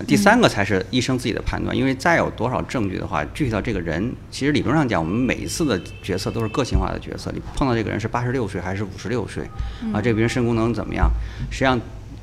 [0.06, 7.30] 第三个才是医生自己的判断，因为再有多少证据的话，具体到这个人，其实理论上讲，我们每一次的决策都是个性化的决策。
[7.34, 9.44] 你碰到这个人是八十六岁还是五十六岁，
[9.92, 11.10] 啊，这个病人肾功能怎么样？
[11.50, 11.78] 实际上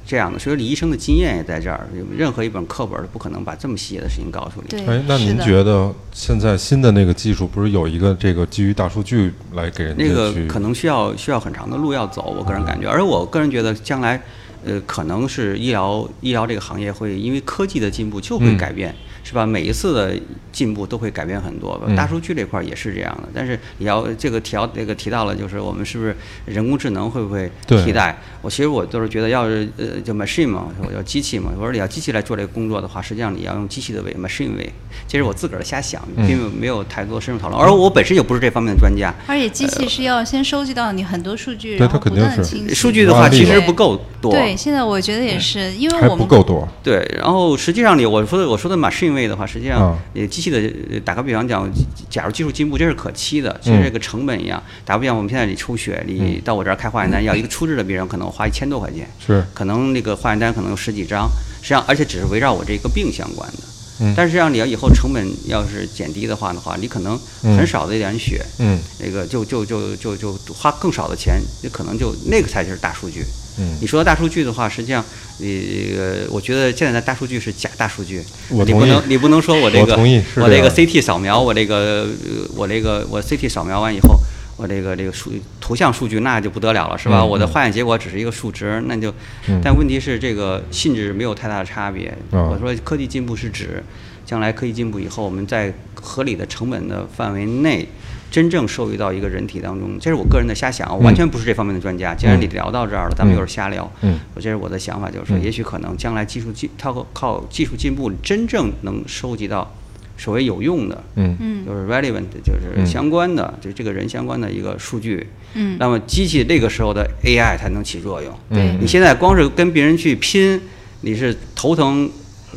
[0.05, 1.87] 这样的，所以李医生的经验也在这儿。
[2.17, 4.67] 任何一本课本都不可能把这么细节的事情告诉你。
[4.69, 12.89] 对，哎，那您觉得现在新的那个技术不是有一个这个基于大数据来给人家那个可能需要需要很长的路要走，我个人感觉。
[12.89, 14.19] 而我个人觉得将来，
[14.65, 18.57] 呃，可能是医疗医疗这个行业会因为科技的进步就会嗯。
[18.57, 18.93] 改变，
[19.29, 19.45] 是吧？
[19.45, 20.15] 每一次的
[20.51, 21.79] 进步都会改变很多。
[21.85, 26.15] 嗯大数据这块也是这样的，但是也要这个提到这个提到了，就是我们是不是
[26.45, 28.19] 人工智能会不会替代？
[28.41, 34.67] 我其实我就是觉得，要是呃就 machine 嘛，我要机器嘛，我说你要机器来做这个工作的话，实际上你要用机器的为 machine 为，
[35.07, 37.61] 这是我自个儿瞎想，嗯并没有太多深入讨论。
[37.61, 42.73] 而我本身又不是这方面的专家，而且机器是要先收集到你很多数据，对然后不它肯定是断的清洗。
[42.73, 44.31] 数据的话其实不够多。
[44.31, 46.67] 对，现在我觉得也是，因为我们不够多。
[46.81, 49.97] 对，然后实际上你我说的我说的 machine 位的话，实际上
[50.29, 50.57] 机器的
[50.91, 51.69] 呃打个比方讲，
[52.09, 54.61] 假如技术进步，这是可期的，其实嗯这个成本一样。
[54.85, 61.29] 打个比方，我们现在你抽血，你到我这儿开化验单，要一个初治的病人可能花一千多块钱，是，可能那个化验单可能有十几张，
[61.61, 63.57] 实际上而且只是围绕我这个病相关的。
[64.01, 73.25] 嗯但是这样你要以后成本要是减低的话的话，你可能很少的一点血，嗯那个就就就就就花更少的钱，你可能就那个才是大数据。
[73.59, 75.03] 嗯你说到大数据的话，实际上，
[75.37, 78.23] 你呃，我觉得现在的大数据是假大数据。
[78.49, 79.95] 你不能，你不能说我这个，
[80.37, 84.17] 我这个 CT 扫描，我这个，呃我这个，我 CT 扫描完以后，
[84.57, 87.19] 我这个这个数图像数据那就不得了了，是吧？
[87.19, 89.13] 嗯我的嗯化验结果只是一个数值，那就，
[89.47, 92.07] 嗯但问题是这个性质没有太大的差别。
[92.31, 93.83] 啊我说科技进步是指，
[94.25, 97.87] 将来科技进步以后，我们在合理的成本的范围内。
[98.31, 102.13] 真正受益到一个人体当中，这是我个人的瞎想，我完全不是这方面的专家。
[102.13, 103.89] 既然你聊到这儿了，咱们又是瞎聊。
[104.01, 109.75] 嗯我这是我的想法，就是说，嗯也许可能将来技术进，靠靠技术进步，真正能收集到
[110.17, 115.27] 所谓有用的，嗯嗯就是 relevant，就是嗯相关的，就这个人相关的一个数据。
[115.55, 118.31] 嗯那么机器那个时候的 AI 才能起作用。
[118.49, 120.61] 对你现在光是跟别人去拼，
[121.01, 122.07] 你是头疼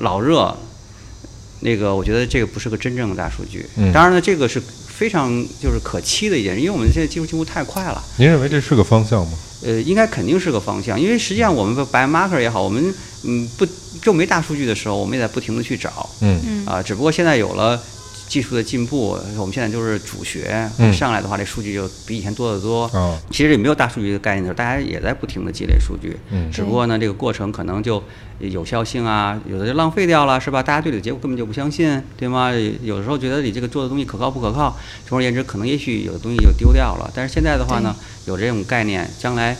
[0.01, 0.55] 脑热，
[1.61, 3.65] 那个我觉得这个不是个真正的大数据。
[3.79, 4.61] 嗯当然呢，这个是
[5.03, 8.01] 非常就是可期的一件事，因为我们现在技术进步太快了。
[8.19, 9.33] 您认为这是个方向吗？
[9.65, 13.67] 呃，应该肯定是个方向，因为实际上我们的 biomarker 也好，我们嗯不
[14.01, 17.83] 就没大数据的时候，我们也在不停的去找嗯嗯啊，只不过现在有了
[18.33, 22.85] 技术的进步，我们现在就是主学嗯上来的话，这数据就比以前多得多。
[22.95, 28.03] 啊其实也没有大数据的概念的时候，大家也在不停的积累数据，嗯只不过呢，这个过程可能就
[28.39, 30.63] 有效性啊，有的就浪费掉了，是吧？
[30.63, 32.51] 大家对你的结果根本就不相信，对吗？
[32.83, 34.75] 有的时候觉得你这个做的东西可靠不可靠，
[35.07, 37.11] 总而言之，可能也许有的东西就丢掉了。
[37.15, 39.55] 但是现在的话呢，有这种概念，将来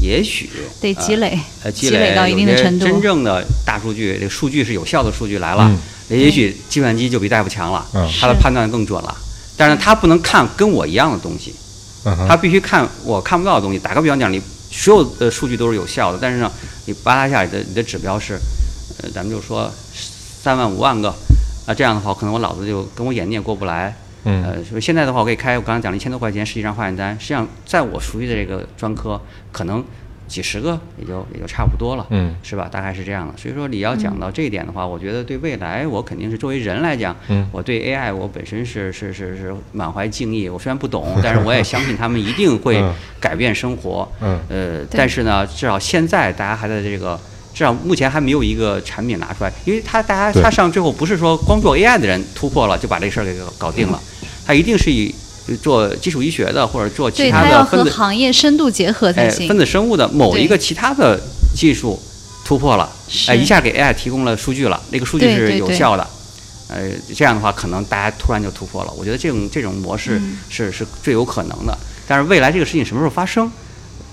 [0.00, 5.78] 也许得积累呃，积积累到一定的程度真正的大数据，这个数据是有效的数据来了，嗯
[6.18, 9.16] 也许计算机就比大夫强了，嗯是它的判断更准了。
[9.56, 11.54] 但是他不能看跟我一样的东西，
[12.04, 13.78] 嗯哼它必须看我看不到的东西。
[13.78, 16.50] 打个比方讲，你所有的数据都是有效的，但是呢，
[16.86, 18.34] 你扒拉下来的你的指标是，
[18.98, 19.72] 呃，咱们就说
[20.42, 21.08] 三万五万个，
[21.66, 23.96] 啊，这样的话，可能我脑子就跟我眼睛也过不来。
[24.24, 29.20] 嗯呃，所以现在的话，我可以开我刚才讲了一千多块钱，十几张化验单，实际上在我熟悉的这个专科，
[29.52, 29.84] 可能
[30.26, 32.06] 几十个也就也就差不多了。
[32.10, 32.66] 嗯是吧？
[32.70, 33.34] 大概是这样的。
[33.36, 40.48] 所以说你要讲到这一点的话，我觉得对未来，我肯定是作为人来讲，嗯我对 AI 我本身是是是是满怀敬意。
[40.48, 44.08] 我虽然不懂，但是我也相信他们一定会嗯改变生活。
[44.20, 47.20] 嗯呃，但是呢，至少现在大家还在这个。
[47.54, 54.00] 至少目前还没有一个产品拿出来，因为它大家对它上最后不是说光做 AI 的人突破了就把这事儿给搞定了，
[54.46, 55.14] 它一定是以
[55.62, 59.48] 做基础医学的或者做其对，他的分子和行业深度结合才哎，行。
[59.48, 61.20] 分子生物的某一个其他的
[61.54, 62.00] 技术
[62.44, 66.06] 突破了，是哎，一下给 AI 提供了数据了，那个数据是有效的，
[66.68, 68.92] 呃，这样的话可能大家突然就突破了。
[68.96, 71.76] 我觉得这种这种模式嗯是是最有可能的。
[72.06, 73.50] 但是未来这个事情什么时候发生？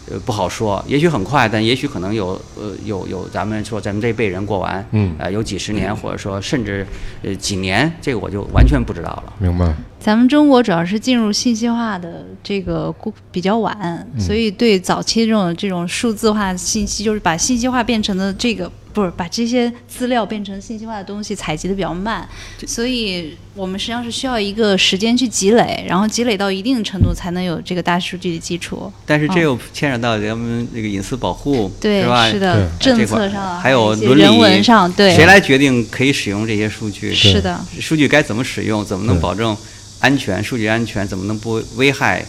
[0.10, 6.86] 呃，不好说，也许很快，但也许可能有呃有有咱们说咱们这一辈人过完，嗯呃，有几十年，或者说甚至
[7.22, 9.34] 呃几年，这个我就完全不知道了。
[9.38, 9.74] 明白。
[10.00, 22.28] 咱们中国主要是进入信息化的这个过比较晚，所以对早期这种这种数字化信息，就是把信息化变成的这个不是把这些资料变成信息化的东西采集的比较慢，
[22.66, 28.92] 所以我们实际上是需要一个时间去积累，然后积累到一定程度才能有这个大数据的基础。
[29.06, 29.42] 但是这哦。
[29.42, 32.30] 又牵扯到咱们那个隐私保护，对，是吧？
[32.30, 37.14] 是的，政策上还有伦理人文上，对，谁来决定可以使用这些数据？
[37.14, 38.86] 是的，数据该怎么使用？
[38.86, 39.56] 怎么能保证
[40.00, 40.44] 安全？
[40.44, 40.68] 数据？
[40.68, 42.24] 安全怎么能不危害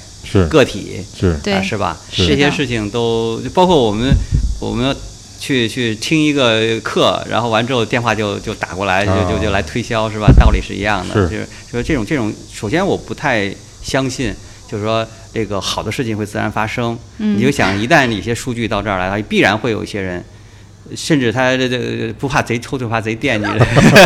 [0.49, 1.05] 个体？
[1.19, 1.97] 是，对啊，是吧？
[2.11, 4.15] 是这些事情都包括我们，
[4.61, 4.97] 我们
[5.43, 10.29] 去去听一个课，然后完之后电话就就打过来，就就就来推销，是吧？
[10.39, 11.15] 道理是一样的。
[11.15, 13.53] 是就是说这种这种，首先我不太
[13.83, 14.33] 相信，
[14.71, 16.97] 就是说这个好的事情会自然发生。
[17.19, 20.23] 嗯你就想，一旦一些数据到这儿来了，必然会有一些人。
[20.95, 23.49] 甚至他这这不怕贼偷，就怕贼惦记，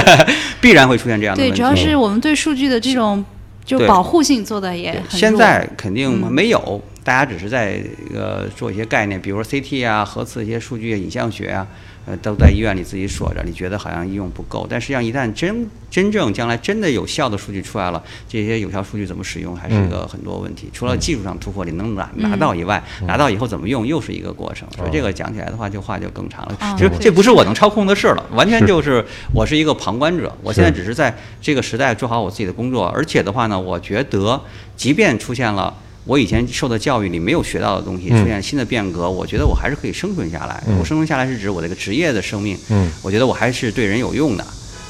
[0.60, 1.58] 必然会出现这样的对，问题。
[1.58, 3.22] 主要是我们对数据的这种
[3.64, 5.20] 就保护性做的也很。
[5.20, 7.80] 现在肯定嗯没有，大家只是在
[8.12, 11.64] 呃做一些概念，比如说 CT 啊、核磁一些数据、影像学啊，
[12.04, 20.68] 呃，都在医院里自己锁着，你觉得好像应用不够，但实际上一旦真真正将来真的有效的数据出来了，这些有效数据怎么使用还是一个很多问题。
[20.72, 24.66] 除了技术上突破你能拿拿到以外，拿到以后怎么用又是一个过程。
[24.76, 26.56] 所以这个讲起来的话，就话就更长了。
[26.60, 30.36] 哦其实这不是我能操控的事了， 完全就是我是一个旁观者。
[30.42, 34.40] 我现在只是在这个时代做好我自己的工作，而且的话呢，我觉得
[34.76, 35.72] 即便出现了。
[36.06, 40.62] 我以前受的教育里没有学到的东西，嗯出现新的变革，我觉得我还是可以生存下来。
[40.68, 44.46] 嗯我生存下来是指我这个职业的生命，嗯，我觉得我还是对人有用的。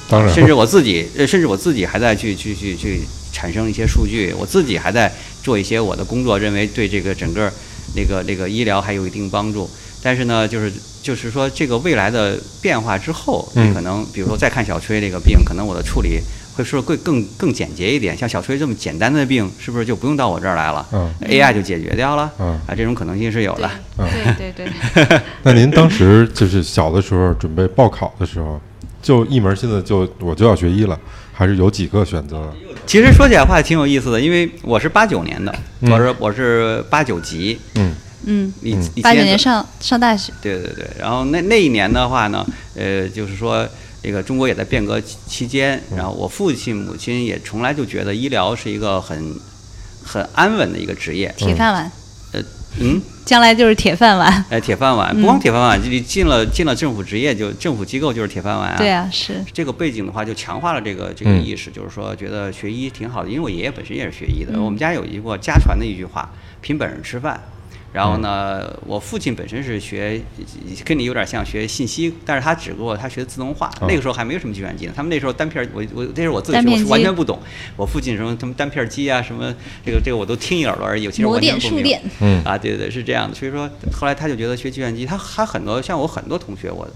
[0.09, 3.01] 当然，甚至我自己，呃，甚至我自己还在去去去去
[3.33, 7.53] 产生一些数据，我自己还在做一些我的工作，认为对这个整个
[7.97, 9.69] 那个那个医疗还有一定帮助。
[10.03, 16.21] 但是呢，就是就是说这个未来的变化之后，嗯你可能比如说再看小崔这个病，可能我的处理
[16.57, 18.17] 会说会更更简洁一点。
[18.17, 22.33] 像小崔这么简单的病，是不是就不用到我这儿来了、嗯 a i 就解决掉了？
[22.41, 23.71] 嗯啊，这种可能性是有的。
[24.39, 24.67] 对对
[25.05, 28.61] 对， 那您当时就是小的时候准备报考的时候，
[29.03, 30.99] 就一门心思就我就要学医了，
[31.33, 32.51] 还是有几个选择？
[32.87, 43.67] 其实说起来话挺有意思的，因为我是八九年的，嗯我是我是八九级，嗯嗯，你嗯八九年上上大学，对对对，然后那那一年的话呢，呃，就是说
[44.03, 49.35] 这个中国也在变革期期间，然后我父亲母亲也从来就觉得医疗是一个很
[50.05, 51.91] 很安稳的一个职业，铁饭碗，
[52.33, 52.41] 呃
[52.79, 54.45] 嗯，将来就是铁饭碗。
[54.51, 58.77] 哎，铁饭碗，嗯不光铁饭碗，你进了进了政府职业就政府机构就是铁饭碗啊。
[58.77, 64.53] 对啊，是，这个背景的话，就强化了这个这个嗯意识，就是说觉得学医挺好的，因为我爷爷本身也是学医的。
[64.55, 66.31] 嗯我们家有一个家传的一句话：
[66.61, 67.43] 凭本事吃饭。
[67.93, 70.21] 然后呢，我父亲本身是学，
[70.85, 74.93] 跟你有点像学信息，但是他只不过他学自动化，哦那个时候还没有什么计算机呢。
[74.95, 77.41] 他们那时候单片儿，我我那时候我自己学我是完全不懂。
[77.77, 81.99] 我父亲什么什么单片机啊，什么这个这个我都听一耳朵而已，其实模完全不明
[82.45, 83.35] 啊，对对对，是这样的。
[83.35, 86.87] 所以说后来他就觉得学计算机，他他很多像我很多同学，我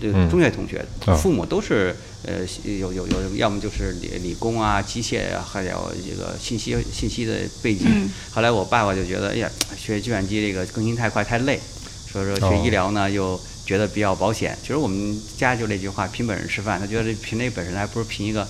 [0.00, 7.86] 这中学同学，啊父母都是呃有有有，要么就是理理工啊、机械啊，还有这个信息信息的背景。
[7.88, 11.58] 嗯后来我爸爸就觉得，哎呀，学计算机这个更新太快太累，
[12.10, 14.56] 所以说哦学医疗呢又觉得比较保险。
[14.60, 16.78] 其实我们家就那句话，凭本事吃饭。
[16.78, 18.46] 他觉得凭那本事还不如凭一个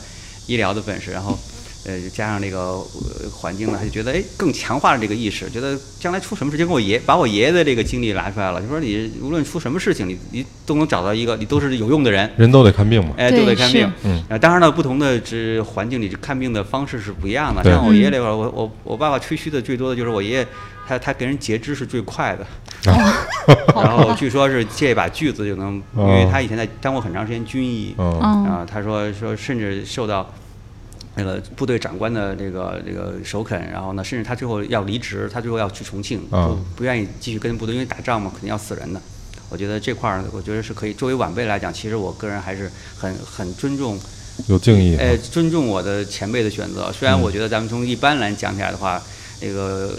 [0.46, 1.38] 医疗的本事，然后。
[1.87, 13.14] 呃，加上这个呃环境呢，他就觉得哎，更强化了这个意识，觉得将来出什么事情，跟我爷把我爷爷的这个经历拿出来了，就说你无论出什么事情，你你都能找到一个你都是有用的人，人都得看病嘛。
[13.16, 13.88] 哎，都得看病。
[14.03, 17.62] 嗯啊，当然了，不同的这环境里看病的方式是不一样的。
[17.62, 20.46] 像我爷爷嗯那会儿，我我我爸爸吹嘘的最多的就是我爷爷，
[20.88, 22.44] 他他给人截肢是最快的，
[23.75, 30.29] 然后据说是借一把锯子就能，因为哦他以前在当过很长时间军医，嗯嗯，啊，他说说甚至受到
[31.16, 39.00] 那个部队长官的这个这个首肯，然后呢，甚至他最后要离职，他最后要去重庆，啊不不愿意继续跟部队，因为打仗嘛，肯定要死人的。
[39.48, 43.98] 我觉得这块儿，我觉得是可以作为晚辈来讲，其实我个人还是很很尊重，
[44.48, 44.96] 有敬意。
[44.96, 46.92] 哎，尊重我的前辈的选择。
[46.92, 49.00] 虽然嗯我觉得咱们从一般来讲起来的话，
[49.40, 49.94] 那个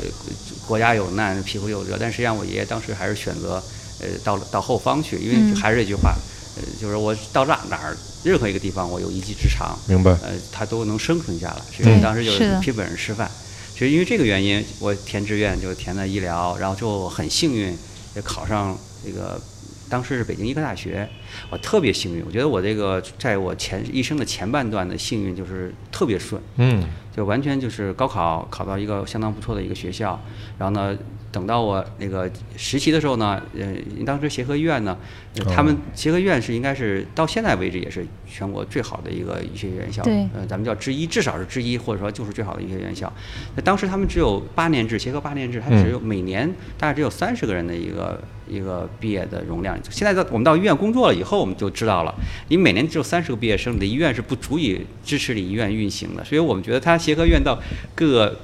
[0.67, 3.63] 国家有难，匹夫有责，但实际上我爷爷当时还是选择
[4.01, 6.13] 呃到到后方去，因为嗯还是这句话，
[6.57, 10.11] 呃，就是我到哪哪儿任何一个地方，我有一技之长，明白。
[10.23, 11.61] 呃，他都能生存下来。
[11.71, 13.29] 所以对当时就是的凭本事吃饭。
[13.75, 17.77] 所以因为这个原因，我填志愿就填了医疗，然后就很幸运
[18.15, 19.39] 也考上这个
[19.87, 21.07] 当时是北京医科大学，
[21.51, 26.83] 我特别幸运，我觉得我这个在我前一生的前半段的幸运就是特别顺，嗯
[27.15, 30.19] 就完全就是高考考到一个相当不错的一个学校，
[30.57, 30.97] 然后呢，
[31.31, 33.75] 等到我那个实习的时候呢，呃，
[34.05, 34.97] 当时协和医院呢，
[35.37, 43.11] 呃他们协和医院是应该是到现在为止也是全国最好的一个医学院校，对呃，咱们叫之一，至少是之一，或者说就是最好的医学院校。
[43.55, 49.77] 那当时他们只有八年制，协和八年制，它只有每年大概只有三十个人的一个一个毕业的容量。
[49.89, 52.15] 现在到我们到医院工作了以后，我们就知道了，
[52.47, 56.23] 你每年只有三十个毕业生，你的医院是不足以支持你医院运行的。
[56.23, 57.59] 所以我们觉得他协和院到
[57.93, 58.39] 各个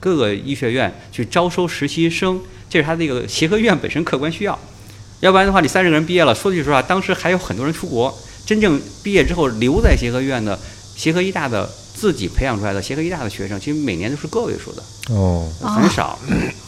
[0.00, 4.58] 各个医学院去招收实习生，这是他这个协和医院本身客观需要。
[5.20, 8.14] 要不然的话，你三十个人毕业了，说句实话，当时还有很多人出国，
[8.44, 10.58] 真正毕业之后留在协和医院的
[10.94, 14.82] 协和医大的自己培养出来的协和医大的学生，其实每年都是个位数的，
[15.14, 16.18] 哦很少。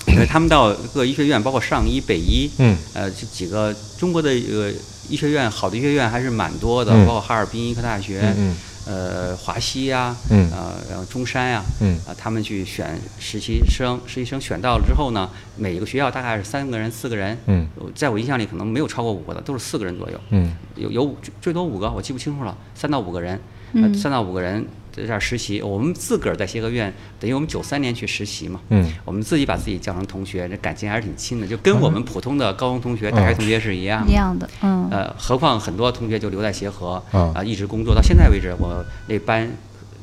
[0.07, 4.73] 因为他们到各医学院，包括上医、北医，嗯呃，这几个中国的呃
[5.11, 8.57] 医学院，好的医学院还是蛮多的，嗯包括哈尔滨医科大学，嗯
[8.87, 20.53] 呃，华西呀、嗯呃，然后中山呀、嗯啊，他们去选实习生，实习生选到了之后呢，每一个学校大概是三个人、四个人，嗯呃在我印象里可能没有超过五个的，都是四个人左右，嗯。
[20.77, 23.35] 有有五最多五个，我记不清楚了，三到五个人，
[23.75, 24.65] 呃，嗯三到五个人
[24.97, 25.61] 在这儿实习。
[25.61, 34.07] 我们自个儿在协和院，等于我们九三年去实习嘛，嗯我们自己把自己叫成同学，这感情还是挺亲的，就跟我们普通的高中同学、大学同学是一样。
[34.09, 38.55] 一样的，嗯，呃，何况很多同学就留在协和啊一直工作到现在为止。
[38.59, 39.47] 我那班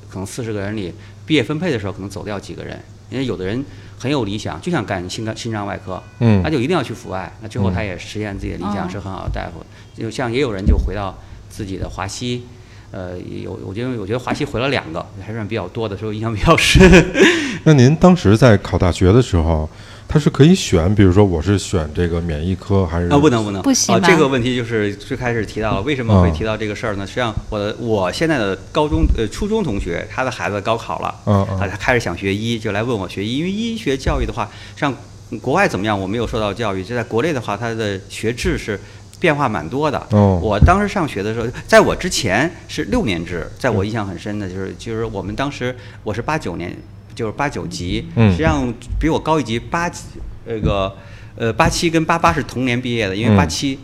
[0.09, 0.93] 可能四十个人里，
[1.25, 2.79] 毕业分配的时候可能走掉几个人，
[3.09, 3.65] 因为有的人
[3.97, 7.31] 很有理想，就想干心肝心脏外科，嗯那就一定要去阜外。
[7.41, 9.65] 那最后嗯他也实现自己的理想，哦是很好的大夫。
[9.99, 11.17] 就像也有人就回到
[11.49, 12.45] 自己的华西。
[12.93, 16.87] 呃，有我觉得我觉得华西回了两个，还算比较多的，所以我印象比较深。
[17.65, 19.67] 那您当时在考大学的时候，
[20.07, 27.07] 他是可以选，比如说我是选这个免疫科还是啊，不能不能，啊，不行啊这个问题就是最开始提到了，为什么会嗯提到这个事儿呢？
[27.07, 34.95] 实际上，我的我现在的高中呃初中同学，他的孩子高考了，嗯啊，他开始想学医，就来问我学医，因为医学教育的话，像
[35.41, 38.79] 国外怎么样，我没有受到教育，就在国内的话，它的学制是。
[39.23, 39.97] 变化蛮多的。
[40.11, 40.37] 哦。
[40.43, 46.75] 我当时上学的时候，在我之前是六年制，在我印象很深的就是，就是我们当时我是八九年，
[47.15, 48.29] 就是八九级，嗯。
[48.31, 48.67] 实际上
[48.99, 50.03] 比我高一级八级，
[50.45, 50.93] 那个
[51.37, 53.37] 呃八七跟八八是同年毕业的，因为嗯。
[53.37, 53.79] 八七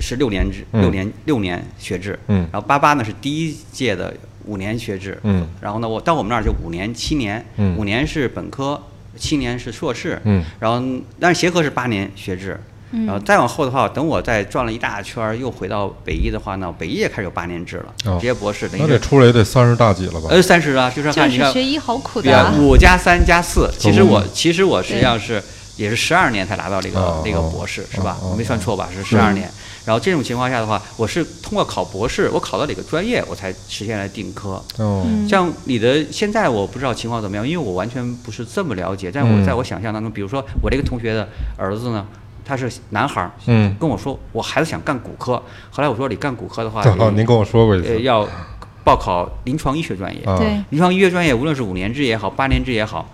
[0.00, 0.82] 是六年制，嗯。
[0.82, 2.48] 六年六年学制，嗯。
[2.50, 4.12] 然后八八呢是第一届的
[4.44, 5.46] 五年学制，嗯。
[5.60, 7.76] 然后呢我到我们那儿就五年七年，嗯。
[7.76, 8.82] 五年是本科，
[9.14, 10.42] 七年是硕士，嗯。
[10.58, 10.84] 然后
[11.20, 12.58] 但是协和是八年学制。
[12.92, 20.28] 嗯然后再往后的话，等我再转了一大圈儿，又回到北医的话呢，北医也开始有八年制了，哦直接博士，等于那这出来也得三十大几了吧？
[20.30, 25.42] 呃三十啊，就是就看你看学医好苦对啊，的啊，五加三加四，其实哦我其实我实际上是
[25.76, 28.18] 也是十二年才拿到这个哦那个哦博士，是吧？
[28.22, 28.88] 哦我没算错吧？
[28.92, 29.50] 是十二年。
[29.86, 34.62] 然后这种情况下的话，我是通过考博士，我考到哪个专业，我才实现了定科。
[34.76, 39.10] 哦，嗯像你的现在我不知道情况怎么样，因为我完全不是这么了解。
[39.12, 41.26] 但我嗯在我想象当中，比如说我这个同学的
[41.56, 42.06] 儿子呢，
[42.50, 45.40] 他是男孩儿，嗯，跟我说我孩子想干骨科。
[45.70, 48.26] 后来我说你干骨科的话，哦，你您跟我说过一次，呃要
[48.82, 50.20] 报考临床医学专业。
[50.24, 53.08] 啊，对，临床医学专业，无论是五年制也好，八年制也好，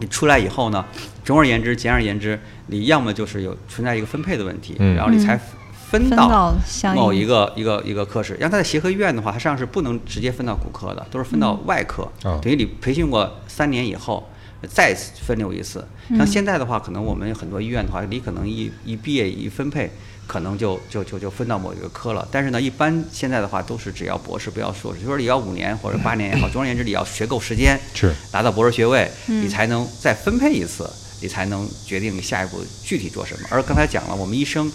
[0.00, 0.84] 你出来以后呢，
[1.24, 5.40] 总而言之，简而言之，你要么就是有存在一个分配的问题，嗯然后你才嗯
[5.72, 6.54] 分到
[6.94, 8.36] 某一个一个一个科室。
[8.38, 14.28] 像他在协和医院的话，他实际上是不能直接分到骨科的，都是分到外科，啊等于你培训过三年以后。
[14.68, 15.86] 再分流一次，
[16.16, 19.90] 像现在的话，可能我们很多医院的话，你可能一一毕业一分配，
[20.26, 22.26] 可能就就就就分到某一个科了。
[22.32, 30.88] 但是呢，一般现在的话都是只要博士不要硕士，就说你要五年或者八年也好，总而言之你要学够时间，是，拿到博士学位，嗯你才能再分配一次，
[31.20, 33.48] 你才能决定下一步具体做什么。
[33.50, 34.70] 而刚才讲了，我们医生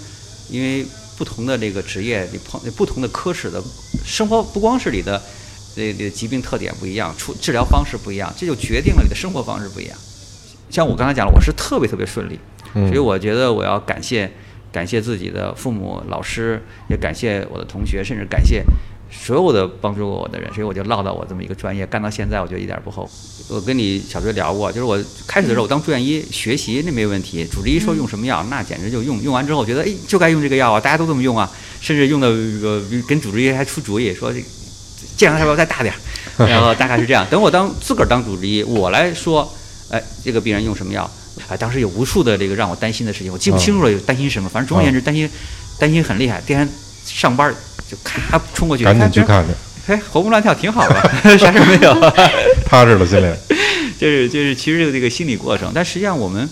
[0.50, 0.86] 因为
[1.18, 3.62] 不同的这个职业，你碰不同的科室的
[4.06, 5.22] 生活，不光是你的
[5.76, 9.97] 这这疾病特点不一样，处治疗方式不一样，这就决定了你的生活方式不一样。
[10.69, 12.39] 像我刚才讲了，我是特别特别顺利，
[12.76, 14.32] 嗯所以我觉得我要感谢
[14.72, 18.63] 感谢自己的父母、老师，也感谢我的同学，甚至感谢
[19.11, 23.11] 所有的帮助过我的人，所以我就落到我这么一个专业，干到现在，我觉得一点儿不后悔。
[23.49, 24.97] 我跟你小学聊过，就是我
[25.28, 31.51] 开始的时候，我当住院医学习那没问题，主治医说用什么药，那简直就用，用完之后觉得哎就该用这个药啊，大家都这么用啊，
[31.82, 34.41] 甚至用的这个跟主治医还出主意说这
[35.18, 35.93] 健康要不要再大点
[36.38, 37.26] 儿， 然后大概是这样。
[37.30, 39.51] 等我当自个儿当主治医，我来说，
[39.89, 41.09] 哎，这个病人用什么药？
[41.47, 45.30] 啊，当时有无数的这个让我担心的事情，我记不清楚了，有担心什么，反正总而言之担心，
[45.80, 46.41] 担心很厉害。
[46.45, 46.70] 第二天
[47.05, 47.53] 上班
[47.89, 49.53] 就咔冲过去，赶紧去看去，
[49.91, 50.95] 哎，活蹦乱跳挺好的，
[51.38, 51.93] 啥事儿没有。
[52.68, 53.34] 踏实了心里，
[53.99, 56.47] 就是就是，其实这个这个心理过程，但实际上我们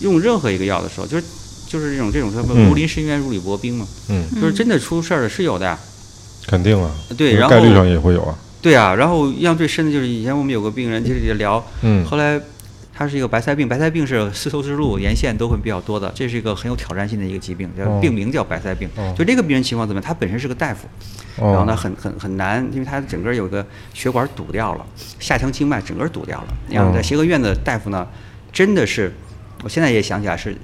[0.00, 1.24] 用任何一个药的时候，就是
[1.68, 5.78] 就是这种这种什么嗯如临深渊如履薄冰嘛，嗯，就是真的出事儿了是有的呀。
[6.46, 8.38] 肯定啊，对然后概率上也会有啊。
[8.62, 12.40] 对啊，然后印象最深的就是以前我们有个病人就是也聊，嗯后来
[12.92, 18.88] 他是一个白塞病，白塞病是丝绸之路沿线都会比较多的，这是一个很有挑战性的一个疾病，叫哦病名叫白塞病。
[18.96, 20.08] 哦就这个病人情况怎么样？
[20.08, 20.88] 他本身是个大夫，
[21.36, 24.86] 哦，然后呢很很很难，因为他整个有个血管堵掉了，
[25.20, 26.46] 下腔静脉整个堵掉了。
[26.70, 28.06] 然后在哦协和医院的大夫呢，
[28.52, 29.12] 真的是，
[29.62, 30.56] 我现在也想起来是。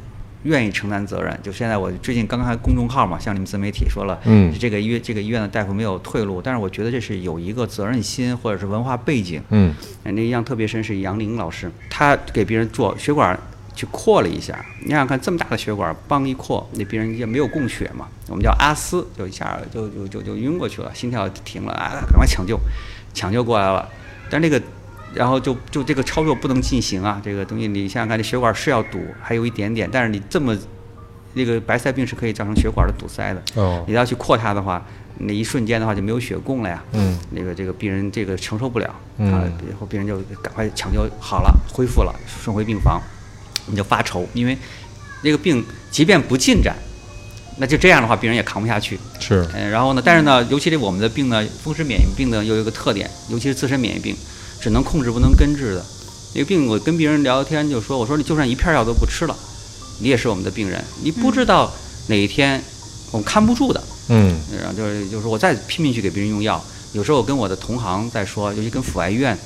[0.45, 9.75] 愿意承担责任，就现在我最近刚刚开公众号嘛，向你们自媒体说了，嗯这个医院这个医院的大夫没有退路，但是我觉得这是有一个责任心或者是文化背景，嗯。
[10.03, 13.39] 那印象特别深是杨林老师，他给别人做血管
[13.75, 22.59] 去扩了一下，你想想看，这么大的血管，帮一扩，那病人也没有供血嘛，我们叫阿斯，就一下就就就就晕过去了，心跳停了啊，赶快抢救，
[23.15, 23.89] 抢救过来了，
[24.29, 24.61] 但这个。
[25.15, 30.57] 然后就就这个操作不能进行啊，这个东西你想想看，这血管是要堵，还有一点点，但是你这么，
[31.35, 33.43] 那个白塞病是可以造成血管的堵塞的。
[33.55, 34.85] 哦你要去扩它的话，
[35.19, 36.83] 那一瞬间的话就没有血供了呀。
[36.93, 43.01] 嗯那个这个病人这个承受不了，嗯啊，然后病人就赶快抢救好了，恢复了，送回病房，
[43.67, 44.57] 你就发愁，因为
[45.23, 46.75] 那个病即便不进展，
[47.59, 48.99] 那就这样的话，病人也扛不下去。
[49.21, 54.17] 是嗯，然后呢，但是呢，尤其是我们的病呢，风湿免疫病呢，又有一个特点，尤其是自身免疫病，
[54.63, 55.85] 只能控制不能根治的。
[56.35, 59.37] 那个病我跟病人聊天就说，我说你就算一片药都不吃了，
[60.01, 61.71] 你也是我们的病人，你不知道
[62.07, 62.63] 哪一天
[63.11, 63.83] 我们看不住的。
[64.09, 69.37] 嗯然后就是就是我再拼命去给别人用药，有时候我跟我的同行在说，尤其跟阜外医院，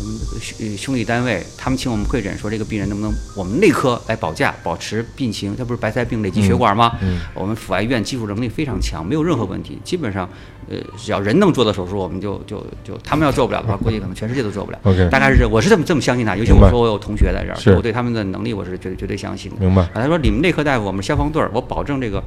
[0.00, 6.96] 嗯兄兄弟单位，他们请我们会诊说这个病人能不能我们内科来保驾，保持病情，他不是白塞病累积血管吗？
[7.02, 10.28] 嗯我们阜外医院技术能力非常强，没有任何问题，基本上，
[10.68, 14.78] 呃，只要人能做的手术，我们就就就他们要做不了的话， 估计可能全世界都做不了。
[14.82, 19.56] OK 大概是这，我是这么这么相信他，尤其我说我有同学在这儿，我对他们的能力我是绝对绝对相信的。
[19.60, 22.22] 明白啊，他说你们内科大夫，我们消防队儿，我保证这个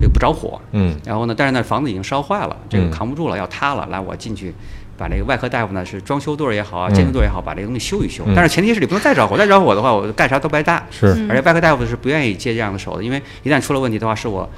[0.00, 0.60] 这个不着火。
[0.72, 3.86] 嗯然后呢，但是那房子已经烧坏了，这个嗯扛不住了，要塌了。
[3.90, 4.54] 来，我进去
[4.96, 8.22] 把那个外科大夫呢是装修队儿也好啊，嗯建筑队儿也好，把这个东西修一修。
[8.26, 10.84] 嗯但是前提是你不能再着火，再着火的话，我干啥都白搭。
[10.90, 14.48] 是嗯而且外科大夫是不愿意接这样的手的，因为一旦出了问题的话，是我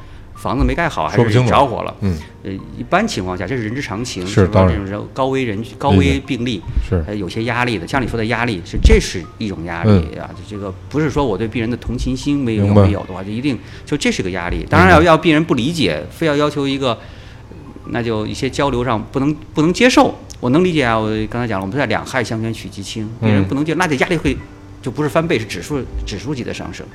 [0.40, 1.94] 房子没盖好，还是着火了。
[2.00, 10.30] 嗯呃，一般情况下，这是人之常情，是当然吧这种人高危人高危病例，是呃，有些压力的，像你说的压力是，这是一种压力嗯啊。
[10.48, 14.64] 这个不是说我对病人的同情心没有没有的话，就一定就这是个压力。
[14.70, 16.96] 当然要要病人不理解，非要要求一个，
[17.88, 20.14] 那就一些交流上不能不能接受。
[20.38, 24.36] 我能理解啊，我刚才讲了，我们在两害相权取其轻，病人嗯不能接，那这压力会
[24.80, 26.86] 就不是翻倍，是指数指数级的上升。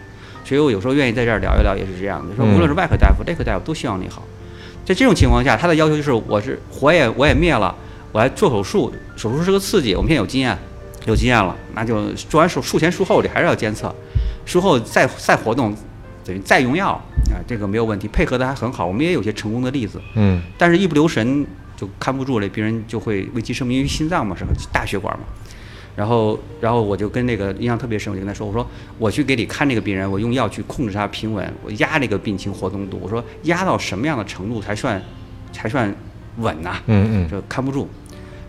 [0.43, 2.35] 所以我有时候愿意在这儿聊一聊，也是这样的。
[2.35, 4.23] 说嗯无论是外科大夫、内科大夫，都希望你好。
[4.85, 7.73] 在这种情况下，他的要求就是，我是火也我也灭了，
[8.11, 10.57] 我还做手术，手术是个刺激，我们现在有经验，
[11.05, 13.93] 有经验了，那就做完手术前术后这还是要监测，
[14.45, 15.73] 术后再再活动，
[16.25, 16.89] 等于再用药
[17.31, 21.45] 啊，这个没有问题，配合的还很好，我们也有些成功的例子，嗯但是一不留神
[21.77, 25.23] 就看不住了，病人就会危及生命，因为心脏嘛是个大血管嘛。
[25.95, 28.65] 然后，然后我就跟那个印象特别深，我就跟他说：“我说
[28.97, 35.01] 我去给你看那个病人，我用药去控制他平稳，我压那个病情活动度，我说压到什么样的程度才算
[35.51, 35.93] 才算
[36.37, 37.87] 稳呐、嗯嗯，就看不住。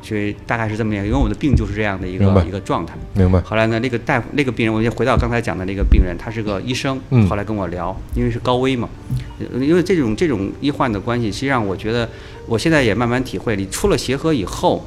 [0.01, 2.95] 所以大概是这么样，因为我的病就是这样的一个一个状态。
[3.14, 3.40] 明白。
[3.40, 8.86] 后来呢，那个大夫那个病人，我就回到刚才讲的那个病人，他是个医生，嗯后来跟我聊，因为是高危嘛，
[9.38, 12.07] 呃因为这种这种医患的关系，实际上我觉得
[12.47, 14.84] 我现在也慢慢体会，你出了协和以后，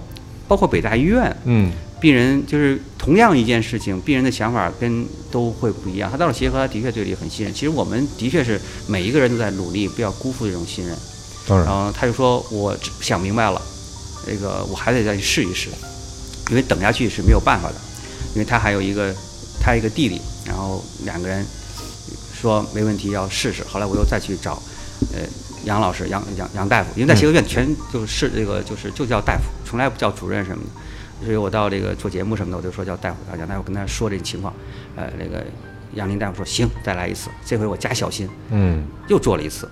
[0.48, 6.10] 包括北大医院，嗯病人就是同样一件事情，病人的想法跟都会不一样。
[6.12, 7.54] 他到了协和，他的确对你很信任。
[7.54, 10.96] 其实我们的确是每一个人都在努力，不要辜负这种信任。
[11.48, 13.62] 当然，然后他就说：“我想明白了，
[14.26, 15.70] 这个我还得再去试一试，
[16.50, 17.76] 因为等下去是没有办法的。
[18.36, 19.16] 因为他还有一个
[19.60, 21.44] 他一个弟弟，然后两个人
[22.40, 23.64] 说没问题要试试。
[23.64, 24.62] 后来我又再去找
[25.14, 25.22] 呃
[25.64, 30.70] 杨老师杨杨杨大夫，因为在协和院全就是这个就是就叫大夫，从来不叫主任什么的。
[31.24, 33.18] 所以我到这个做节目什么的，我就说叫大夫。
[33.32, 34.54] 啊，杨大夫跟他说这个情况，
[34.96, 35.44] 呃，那个
[35.94, 38.30] 杨林大夫说行，再来一次，这回我加小心。
[38.52, 39.68] 嗯又做了一次，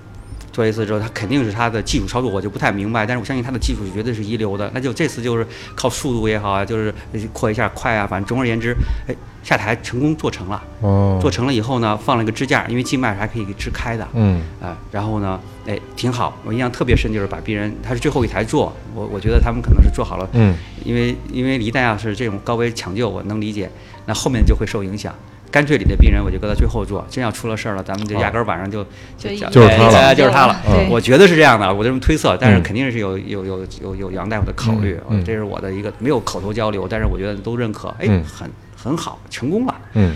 [0.51, 4.69] 做了一次之后，他肯定是他的技术操作，我就不太明白，但是我相信他的技术绝对是一流的。
[4.73, 6.93] 那就这次就是靠速度也好啊，就是
[7.31, 8.75] 扩一下快啊，反正总而言之，
[9.07, 9.15] 哎，
[9.45, 10.61] 下台成功做成了。
[10.81, 14.05] 哦，做成了以后呢，放了一个支架，因为静脉是还可以给支开的。
[14.13, 16.37] 嗯啊，然后呢，哎，挺好。
[16.43, 23.69] 我印象特别深，就是把病人，他是最后一台做，我我觉得他们可能是做好了，嗯因为因为一旦要是这种高危抢救，我能理解，
[24.07, 25.13] 那后面就会受影响。
[25.51, 28.83] 干脆里的病人我就搁到最后做，真要出了事儿了，咱们就压根儿晚上就
[29.17, 30.61] 就就就是他了哎就是他了。
[30.65, 38.49] 对我觉得是这样的，我这么推测，但是嗯肯定是有有有有有杨大夫的考虑，这是我的一个没有口头交流，但是我觉得都认可，哎嗯，很
[38.85, 39.75] 很好，成功了。
[39.95, 40.15] 嗯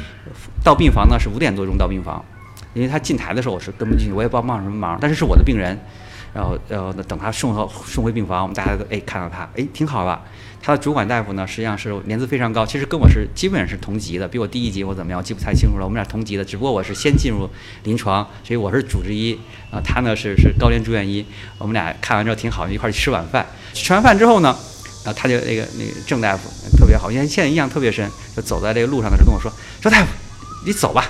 [0.63, 2.23] 到病房呢是五点多钟到病房，
[2.75, 5.75] 因为他进台的时候我是跟不进去，我也不知道帮什么忙，但是是我的病人，
[6.33, 10.21] 然后然后呢等他送到送回病房，我们大家都哎看到他哎挺好吧。
[10.61, 15.85] 他的主管大夫呢，实际上是年资非常高，其实跟我是基本上是同级的，比我低一级或怎么样，我记不太清楚了。
[15.85, 17.49] 我们俩同级的，只不过我是先进入
[17.85, 19.39] 临床，所以我是主治医
[19.71, 21.25] 啊，他呢是是高联住院医。
[21.57, 23.45] 我们俩看完之后挺好，一块儿去吃晚饭。
[23.73, 24.53] 吃完饭之后呢，
[25.09, 29.51] 啊，他就那个那个郑大夫特别好，因为现在印象特别深，就走在这个路上的时候跟我说
[29.81, 30.07] ：“说大夫，
[30.65, 31.05] 你走吧，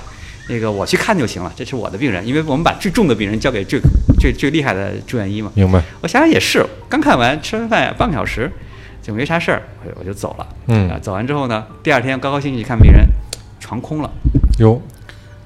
[0.48, 3.80] 那个我去看就行了，这是我的病人，因为我们把最重的病人交给最
[4.18, 5.82] 最最厉害的住院医嘛。”明白。
[6.00, 8.50] 我想想也是，刚看完吃完饭半个小时。
[9.02, 10.46] 就没啥事儿，我我就走了。
[10.66, 13.08] 嗯啊，走完之后呢，第二天高高兴兴去看病人，
[13.58, 14.10] 床空了。
[14.58, 14.78] 哟，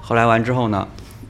[0.01, 0.89] 后来完之后呢，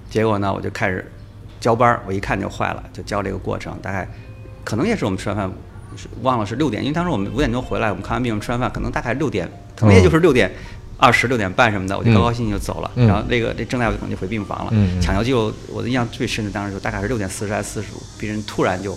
[0.09, 1.13] 结果呢，我就开始
[1.61, 3.79] 交班儿，我一看就坏了，就交这个过程。
[3.83, 4.09] 大概
[4.65, 5.53] 可能也是我们吃完饭是
[6.23, 10.51] 忘了是六点，因为当时我们五点钟回来，我们看完病人吃完饭，可能大概六点，可能也就是六点
[10.99, 12.91] 二十六点半什么的，我就高高兴兴就走了。
[12.95, 14.73] 嗯然后那个这郑大夫可能就回病房了。
[15.01, 18.97] 抢救记录我的印象最深的当时就大概是六点四十还是四十五，病人突然就。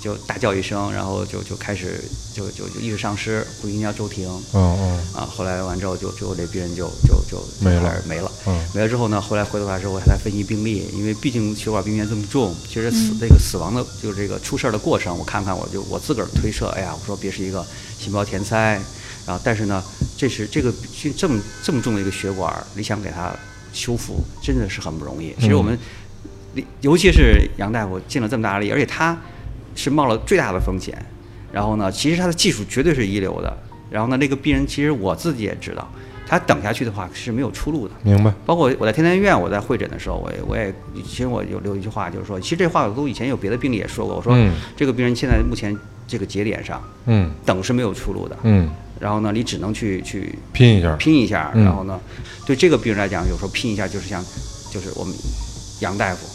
[0.00, 2.02] 就大叫一声，然后就就开始
[2.34, 8.66] 就就就意识丧失，呼吸要骤停，哦哦，啊，后来完之后就就这病人就就就没了没了，嗯。
[8.74, 17.64] 没了之后呢，后来回头来之后我还在分析病例，因为毕竟血管病变这么重，其实死这个死亡的就是这个出事儿的过程，我看看我就我自个儿推测，哎呀，我说别是一个
[17.98, 18.80] 心包填塞，
[19.26, 19.82] 然后但是呢，
[20.16, 20.72] 这是这个
[21.16, 23.34] 这么这么重的一个血管，你想给它
[23.72, 25.34] 修复，真的是很不容易。
[25.40, 25.78] 其实我们，
[26.80, 29.18] 尤其是杨大夫尽了这么大的力，而且他
[29.76, 30.96] 是冒了最大的风险。
[31.52, 33.56] 然后呢，其实他的技术绝对是一流的。
[33.88, 35.88] 然后呢，那个病人其实我自己也知道，
[36.26, 37.94] 他等下去的话是没有出路的。
[38.02, 38.34] 明白。
[38.44, 40.74] 包括我在天坛医院，我在会诊的时候，我也我也
[41.04, 45.74] 其实我有留一句话，就是说，其实这话我都以前有别的病例也说过，我说、嗯这个病人现在目前
[46.08, 48.36] 这个节点上嗯等是没有出路的。
[48.42, 48.68] 嗯，
[48.98, 50.96] 然后呢，你只能去去拼一下。
[50.96, 51.98] 拼一下，嗯然后呢，
[52.44, 54.22] 对这个病人来讲，有时候拼一下就是像，
[54.70, 55.14] 就是我们
[55.80, 56.26] 杨大夫，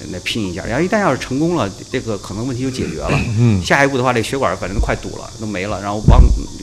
[0.00, 3.10] 呃那拼一下，然后一旦要是成功了，这个可能问题就解决了。
[3.38, 6.20] 嗯下一步的话，这血管反正都快堵了，都没了，然后帮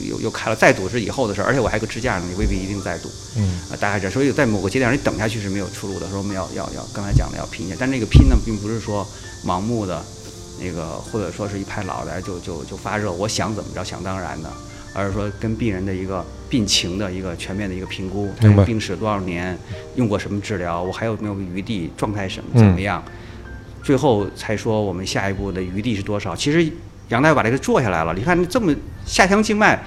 [0.08, 3.10] 又又开了，再堵是以后的事儿，而且我还有个支架呢，你未必一定再堵。
[3.36, 6.08] 嗯啊，大概这样，所以在某个节点上，你等下去是没有出路的。
[6.08, 9.06] 说我们要要要，刚才讲的要拼一下，但这个拼呢，并不是说
[9.46, 10.04] 盲目的，
[10.60, 14.50] 那个或者说是一拍脑袋就就就发热，我想怎么着想当然的，
[14.92, 19.56] 而是说跟病人的一个病情的一个全面的一个评估，他病史多少年，
[19.94, 23.02] 用过什么治疗，我还有没有余地，状态什么嗯怎么样，
[23.82, 26.34] 最后才说我们下一步的余地是多少。
[26.36, 26.70] 其实
[27.08, 28.74] 杨大夫把这个做下来了，你看这么
[29.04, 29.78] 下腔静脉，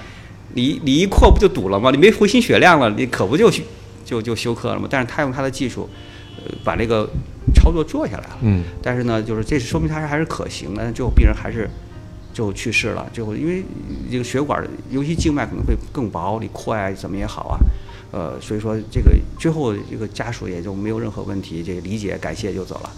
[0.54, 1.90] 你你一扩不就堵了吗？
[1.90, 3.50] 你没回心血量了，你可不就
[4.04, 4.86] 就就休克了吗？
[4.88, 5.88] 但是他用他的技术，
[6.36, 7.08] 呃，把这个
[7.54, 8.38] 操作做下来了。
[8.42, 11.68] 嗯但是呢，就是这是说明他是还是可行的，但最后病人还是
[12.32, 13.08] 就去世了。
[13.12, 13.64] 最后因为
[14.10, 17.58] 这个血管，尤其静脉可能会更薄，你扩呀怎么也好啊，
[18.12, 22.90] 呃，所以说这个最后这个家属也就没有任何问题，这个理解感谢就走了。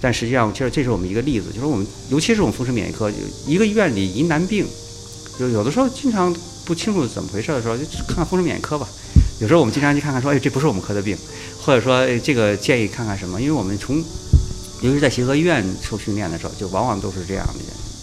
[0.00, 3.10] 但实际上，其实这是我们一个例子，就是我们尤其是我们风湿免疫科
[3.46, 4.66] 一个医院里疑难病，
[5.38, 6.34] 就有的时候经常
[6.64, 8.88] 不清楚怎么回事的时候，就看看风湿免疫科吧。
[9.40, 11.16] 有时候我们经常去看看，说，哎，这不是我们科的病，
[11.62, 13.40] 或者说，哎，这个建议看看什么？
[13.40, 13.96] 因为我们从，
[14.82, 17.54] 尤其在协和医院受训练的时候，就往往都是这样的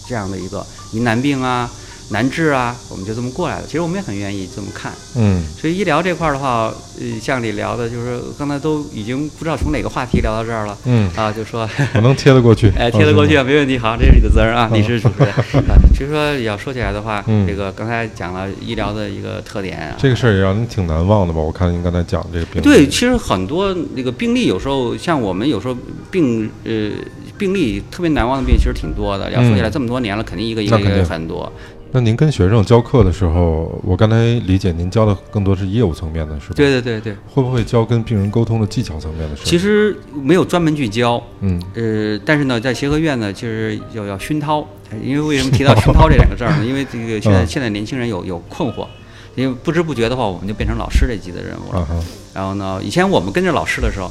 [0.07, 1.71] 这样的一个疑难病啊、
[2.09, 3.65] 难治啊，我们就这么过来了。
[3.65, 4.93] 其实我们也很愿意这么看。
[5.15, 10.77] 嗯所以医疗这块儿的话，呃，像你聊的，就是刚才都已经不知道从哪个话题聊到这儿了。
[10.85, 12.71] 嗯，啊，就说，我能贴得过去。
[12.77, 13.77] 哎，贴得过去啊，没问题。
[13.77, 15.29] 好，这是你的责任啊，嗯你是主持人。
[15.67, 19.95] 啊，其实说要说起来的话，嗯这个刚才讲了医疗的一个特点啊。
[19.97, 21.41] 这个事儿也让您挺难忘的吧？
[21.41, 22.63] 我看您刚才讲这个病例。
[22.63, 25.75] 对，其实很多那个病例，有时候像我们有时候
[26.09, 26.91] 病呃
[27.37, 29.31] 病例特别难忘的病，其实挺多的。
[29.31, 31.51] 要说起来，嗯这么多年了，肯定一个一个一个那肯定很多。
[31.91, 34.15] 那您跟学生教课的时候，我刚才
[34.45, 36.53] 理解您教的更多是业务层面的，是吧？
[36.55, 39.43] 对对对对，会不会教跟病人沟通的技巧层面的事？
[39.45, 44.65] 其，实没有专门去教，嗯呃，但是呢，在协和院呢，就是要要熏陶。
[45.03, 46.65] 因为 为什么提到熏陶这两个字儿呢？
[46.65, 48.87] 因为这个现在嗯现在年轻人有有困惑，
[49.35, 51.87] 因为不知不觉的话，我们就变成老师这级的人物了。
[52.33, 54.09] 然后呢，以前我们跟着老师的时候，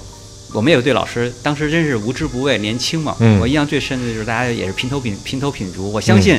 [0.53, 3.17] 我们也有对老师当时真是无知不畏，年轻嘛。
[3.21, 5.91] 嗯我印象最深的就是大家也是平头品平头品足。
[5.91, 6.39] 我相信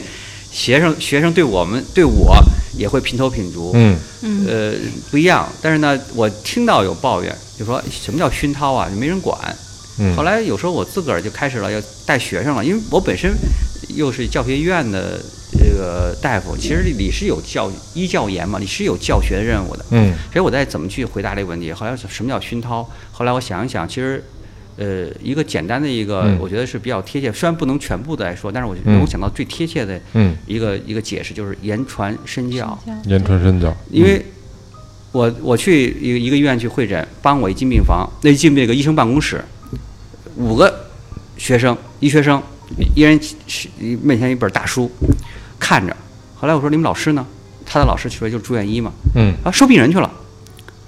[0.58, 2.36] 学生、学生对我们对我
[2.76, 3.72] 也会评头品足。
[3.76, 4.74] 嗯嗯呃，
[5.12, 5.48] 不一样。
[5.62, 8.90] 但是呢，我听到有抱怨，就说什么叫熏陶啊？
[8.90, 9.38] 就没人管。
[10.00, 13.32] 嗯，后来有时候我自个儿就开始了要带学生了，因为我本身
[13.96, 15.22] 又是教学医院的
[15.60, 19.86] 这个大夫，其实你是有教医教研嘛，你是有教学任务的。
[19.92, 21.72] 嗯所以我在怎么去回答这个问题？
[21.72, 22.84] 好像什么叫熏陶？
[23.12, 24.24] 后来我想一想，其实，
[24.78, 27.32] 呃，一个简单的一个，嗯我觉得是比较贴切。
[27.34, 32.78] 虽然不能全部的来说，但是我嗯能够想到最贴切的嗯，一个一个解释，就是言传身教。
[33.06, 34.24] 言传身教，因为
[35.12, 39.44] 我我去一个一个医院去会诊，帮我一进病房，那一进那个医生办公室，
[40.36, 40.88] 五个
[41.38, 42.42] 学生，医学生，
[42.96, 43.20] 一人
[44.04, 44.92] 面前一本大书，
[45.60, 45.96] 看着。
[46.36, 47.26] 后来我说你们老师呢？
[47.66, 50.10] 他的老师去了就是住院医嘛，嗯啊收病人去了。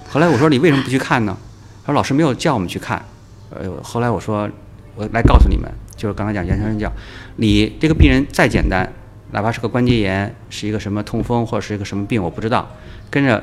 [0.08, 1.36] 后来我说你为什么不去看呢？
[1.84, 3.04] 他说老师没有叫我们去看。
[3.50, 4.48] 呃，后来我说
[4.94, 6.90] 我来告诉你们，就是刚才讲言传身教，
[7.36, 8.90] 你这个病人再简单，
[9.32, 12.68] 哪怕是个关节炎，是一个什么痛风或者是一个什么病，我不知道，
[13.10, 13.42] 跟着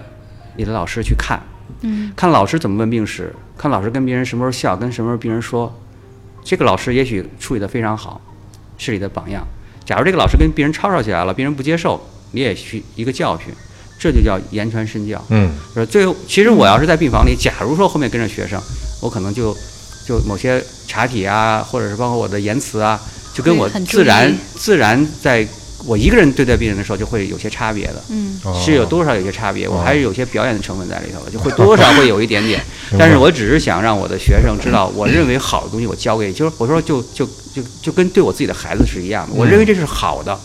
[0.55, 1.41] 你的老师去看，
[1.81, 5.73] 嗯，看老师怎么问病史，看老师跟病人什么时候笑，跟什么时候病人说，
[6.43, 8.21] 这个老师也许处理得非常好，
[8.77, 9.45] 是你的榜样。
[9.85, 12.01] 假如这个老师跟病人吵吵起来了，病人不接受，
[12.31, 13.53] 你也去一个教训，
[13.97, 15.23] 这就叫言传身教。
[15.29, 18.61] 嗯就是最后，其实我要是在病房里，假如说后面跟着学生，
[19.01, 19.55] 我可能就
[20.07, 22.99] 就某些查体啊，或者是包括我的言辞啊，
[23.33, 25.45] 就跟我自然自然在
[25.85, 28.03] 我一个人对待病人的时候，就会有些差别的。
[28.09, 28.39] 嗯。
[28.43, 32.61] 哦是有多少有些差别，我哦还是有些表演的成分在里头的，就会多少会有一点点。
[32.97, 40.37] 但是我只是想让我的学生知道，我认为好的东西我教给，就是我说就就就就跟对我自己的孩子是一样的，我认为这是好的，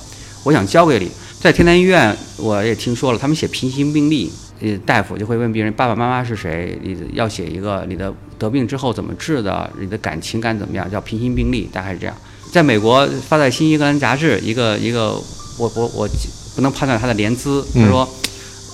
[0.43, 1.11] 我想教给你。
[1.41, 4.31] 在天坛医院，我也听说了，他们写平行病历，
[4.63, 12.15] 呃，大夫就会问病人爸爸妈妈是谁，你要写一个你的得病之后怎么治的，你的感情感怎么样，叫平行病例，大概是这样。
[12.53, 15.21] 在美国发在《新英格兰杂志》，一个一个，
[15.59, 16.09] 我我我
[16.55, 18.09] 不能判断他的年资，他嗯说。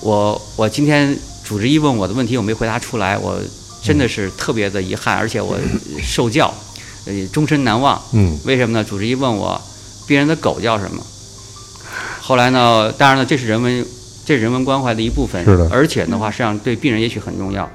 [0.01, 1.13] 我我今天
[1.43, 3.37] 主治医问我的问题，我没回答出来，我
[3.83, 5.59] 真的是特别的遗憾，而且我
[6.01, 6.53] 受教，
[7.05, 8.01] 呃，终身难忘。
[8.13, 8.81] 嗯为什么呢？
[8.81, 9.61] 主治医问我，
[10.07, 11.03] 病人的狗叫什么？
[12.21, 13.85] 后来呢，当然了，这是人文，
[14.29, 15.43] 这是人文关怀的一部分。
[15.43, 17.67] 是的而且的话，实际上对病人也许很重要，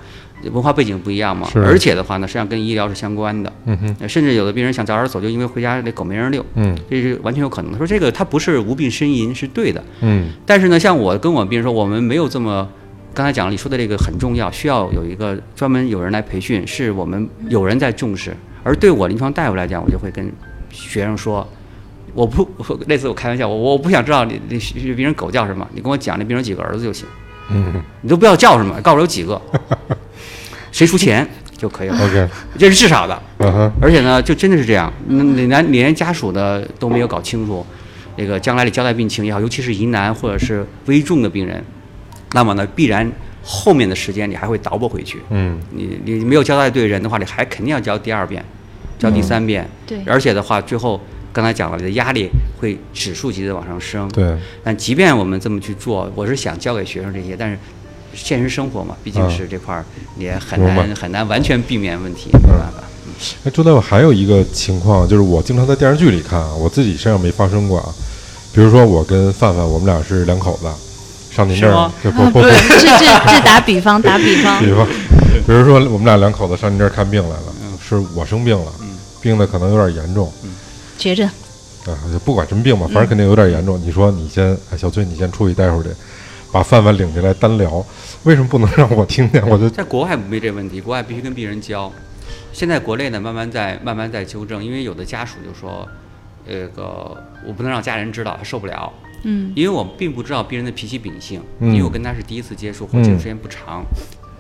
[0.53, 1.49] 文化背景不一样嘛。
[1.53, 3.53] 是而且的话呢，实际上跟医疗是相关的。
[3.65, 7.79] 嗯哼呃甚至有的病人想早点走，就因为回家那狗没人遛，嗯这是完全有可能的。
[7.79, 9.83] 说这个他不是无病呻吟，是对的。
[10.03, 12.69] 嗯但是呢，像我跟我病人说，我们没有这么，
[13.13, 18.33] 刚才讲了，你说的这个很重要，需要有一个专门有人来培训，是我们有人在重视。
[18.63, 20.33] 而对我临床大夫来讲，我就会跟
[20.71, 21.45] 学生说，
[22.15, 27.07] 我不我 类似我开玩笑，我我不想知道你你你病人狗叫什么，你跟我讲那病人几个儿子就行，
[27.51, 29.41] 嗯你都不要叫什么，告诉我有几个，
[30.73, 33.23] 谁出钱就可以了，，OK， 这是至少的。
[33.39, 37.65] 嗯哼，而且呢，就真的是这样，那你连你连家属的都没有搞清楚，
[38.17, 41.63] 那个将来你交代病情也好，尤其是疑难或者是危重的病人，
[42.33, 43.11] 那么呢，必然
[43.43, 45.19] 后面的时间你还会倒拨回去。
[45.31, 48.45] 嗯你你没有交代对人的话，你还肯定要交第二遍，
[48.99, 49.69] 交第三遍。
[49.87, 51.01] 对而且的话，最后
[51.35, 52.31] 刚才讲了，你的压力
[52.61, 54.09] 会指数级的往上升。
[54.11, 57.59] 对，但即便我们这么去做，我是想教给学生这些，但是
[58.15, 59.85] 现实生活嘛，毕竟嗯是这块儿
[60.17, 62.85] 也很难很难完全避免问题，没办法。
[63.45, 67.89] 哎，周大夫还有一个情况，就是我经常在电视剧里看啊，我自己身上没发生过啊。
[68.53, 70.69] 比如说我跟范范，我们俩是两口子，
[71.35, 74.87] 上您 这儿这这这打比方，打比方，比方，
[75.45, 78.73] 比如说我们俩两口子上您这儿看病来了，是我生病了，
[79.21, 80.33] 病的可能有点严重，
[80.99, 83.81] 觉着啊，就不管什么病吧，反正肯定有点严重。
[83.81, 85.91] 你说你先，哎，小崔，你先出去待会儿去，
[86.51, 87.85] 把范范领进来单聊，
[88.23, 89.47] 为什么不能让我听见？
[89.49, 91.93] 我就在国外没这问题，国外必须跟病人交。
[92.53, 95.87] 现在国内呢，慢慢在慢慢在纠正，因为有的家属就说，
[96.49, 97.17] 这个
[97.47, 98.93] 我不能让家人知道，他受不了，
[99.25, 103.85] 嗯因为我并不知道病人的脾气秉性，嗯因为我跟他是第一次接触，或接触时间不长，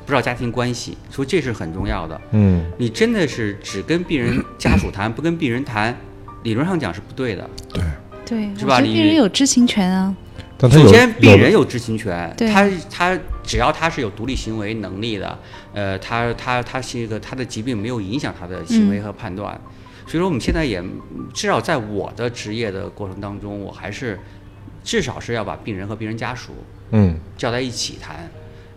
[0.06, 2.18] 不知道家庭关系，所以这是很重要的。
[2.30, 5.96] 嗯你真的是只跟病人 家属谈，不跟病人谈，
[6.44, 7.50] 理论上讲是不对的。
[7.72, 7.82] 对，
[8.24, 8.80] 对，是吧？
[8.80, 10.14] 病人有知情权啊，
[10.56, 15.38] 但他首先，病人有知情权，他他只要他是有独立行为能力的，
[15.72, 19.60] 呃，他他他是一个他的疾病没有影响他的行为和判断，
[20.06, 20.82] 所以说我们现在也
[21.32, 24.18] 至少在我的职业的过程当中，我还是
[24.82, 26.52] 至少是要把病人和病人家属
[26.90, 27.16] 嗯。
[27.36, 28.16] 叫在一起谈，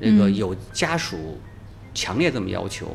[0.02, 0.36] 这个嗯。
[0.36, 1.38] 有家属
[1.94, 2.88] 强烈这么要求，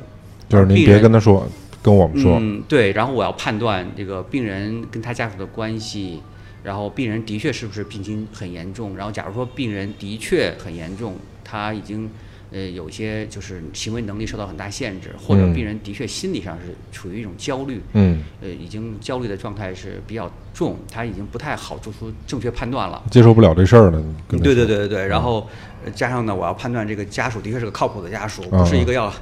[0.49, 1.47] 就是您别跟他说，
[1.83, 6.23] 跟我们说，嗯，对，然后我要判断这个病人跟他家属的关系，
[6.63, 12.09] 然后病人的确是不是病情很严重，然后假如说病人的确很严重，他已经
[12.53, 23.03] 呃有一些就是行为能力受到很大限制，或者嗯病人的确心理上是处于一种焦虑，嗯，呃，已经焦虑的状态是比较重，他已经不太好做出正确判断了。
[23.11, 25.49] 接受不了这事儿了，对对对对对，然后
[25.85, 29.13] 呃加上呢，我要判断这个家属的确是个靠谱的家属，嗯不是一个要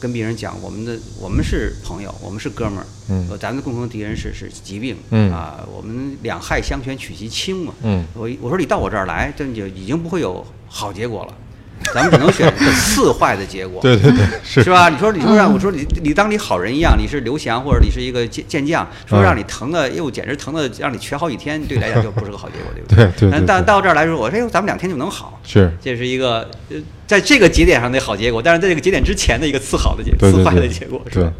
[0.00, 8.04] 跟病人讲我们的我们是朋友，我们是哥们儿，嗯呃，咱们的共同敌人是是疾病，嗯啊，我们两害相权取其轻嘛，嗯。
[8.14, 11.34] 我我说你到我这儿来，这就已经不会有好结果了，
[11.94, 14.88] 咱们只能选次坏的结果，对对对，是是吧？
[14.88, 23.04] 你说，你说让我说你，你当你好人一样，你是刘翔或者你是一个健健将，说嗯让你疼的，又，简直疼的让你瘸好几天，对你来讲就不是个好结果，对不对？
[23.18, 26.76] 对对但到这儿来说，我说，哎呦，咱们两天就能好，是，这是一个，呃，
[27.12, 31.32] 在这个节点上的好结果，但是在这个节点之前的一个次好的结次坏的结果，是对吧？，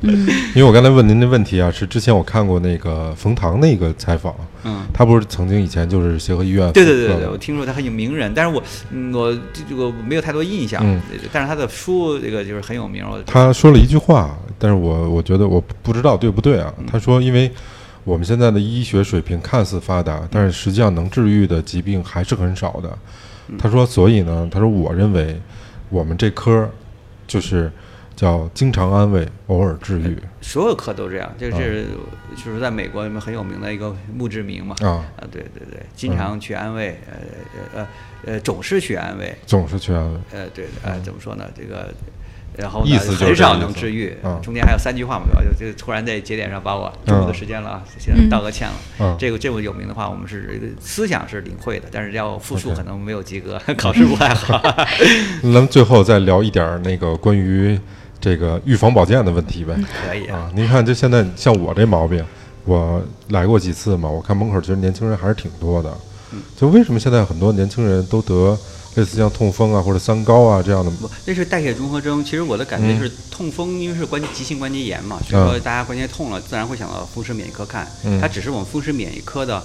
[0.54, 4.82] 因为我刚才问您的问题啊，是之前我看过那个冯唐那个采访，嗯。
[4.92, 11.00] 他不是曾经以前就是协和医院对对对对我听说他很有名人，但是我嗯我这这个没有太多印象，嗯
[11.32, 13.02] 但是他的书这个就是很有名。
[13.24, 16.70] 他说了一句话，但是我我觉得我不知道对不对啊。
[16.78, 17.50] 嗯他说，因为
[18.04, 22.90] 我们现在的医学水平看似发达，但是实际上能治愈的疾病还是很少的。
[23.48, 25.40] 嗯他说，所以呢，他说我认为
[25.92, 26.68] 我们这科
[27.26, 27.70] 就是
[28.16, 31.86] 叫经常安慰，偶尔治愈所有科都这样，就是
[32.34, 34.74] 就是在美国里面很有名的一个墓志铭嘛。
[34.80, 37.16] 啊，啊，对对对，经常去安慰，呃
[37.74, 37.88] 呃呃
[38.24, 40.18] 呃，总是去安慰，总是去安慰。
[40.32, 41.44] 呃对，呃怎么说呢？
[41.54, 41.92] 这个，
[42.56, 44.38] 然后呢意思就是很少能治愈嗯。
[44.42, 45.42] 中间还有三句话嘛，对吧？
[45.58, 48.74] 就就突然在节点上把我中午的时间了啊，先嗯道个歉了。
[49.00, 54.60] 嗯这个这么有名的话，我们是思想是领会的，但是要复述可能没有及格， 考试不太好。
[55.42, 57.78] 咱们最后再聊一点儿那个关于
[58.20, 59.74] 这个预防保健的问题呗。
[60.06, 62.24] 可以啊，啊，您看，就现在像我这毛病，
[62.64, 65.90] 我来过几次嘛，我看门口其实年轻人还是挺多的。
[66.34, 68.56] 嗯就为什么现在很多年轻人都得
[68.94, 70.90] 类似像痛风啊或者三高啊这样的？
[70.90, 72.22] 不，那是代谢综合征。
[72.22, 77.90] 其实我的感嗯觉是，痛风因为是关急性关节炎嘛，所以说大家关节痛了，自然会想到风湿免疫科看。
[78.04, 79.56] 嗯它只是我们风湿免疫科的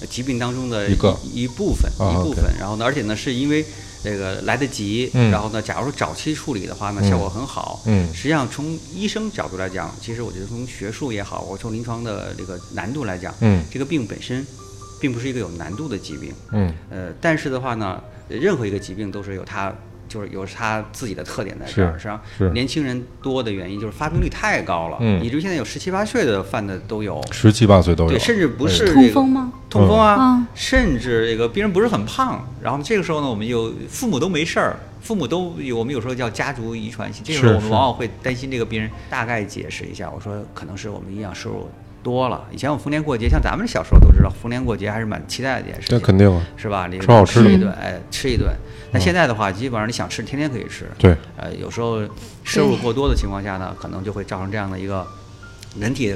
[0.00, 2.44] 呃疾病当中的一个一一部分，啊一部分。
[2.58, 3.64] 然后呢，而且呢，是因为
[4.04, 7.82] 这个来得及，嗯然后呢，假如说早期处理的话呢，嗯效果很好。
[7.86, 14.46] 嗯实际上从医生角度来讲，其实我觉得从学术也好，或从临床的这个难度来讲，嗯这个病本身
[15.00, 16.32] 并不是一个有难度的疾病。
[16.52, 19.72] 嗯呃，但是的话呢，呃任何一个疾病都是有它
[20.08, 21.96] 就是有它自己的特点在这儿。
[21.96, 22.20] 际上，
[22.54, 27.20] 年轻人多的原因就是发病率太高了，嗯以至于现在有十七八岁的犯的都有。
[27.32, 29.52] 十七八岁都有，对，甚至不是、这个、痛风吗？
[29.68, 38.88] 痛风啊，嗯甚至这个病人不是很胖，然后这个时候呢，我们有父母都没事儿，父母都有，我们有时候叫家族遗传性，这个时候我们往往会担心这个病人。
[39.10, 41.68] 大概解释一下，我说可能是我们营养摄入
[42.06, 42.46] 多了。
[42.52, 45.98] 以前我逢年过节，像咱们小时候都知道，逢年过节还是蛮期待的一件事情。
[45.98, 46.86] 那肯定啊，是吧？
[46.86, 48.48] 你吃好吃的一顿，哎，吃一顿。
[48.92, 50.88] 那现在的话，基本上你想吃，天天可以吃。
[50.96, 52.00] 对，呃，有时候
[52.44, 55.04] 摄入过多的情况下呢，可能就会造成这样的一个
[55.80, 56.14] 人体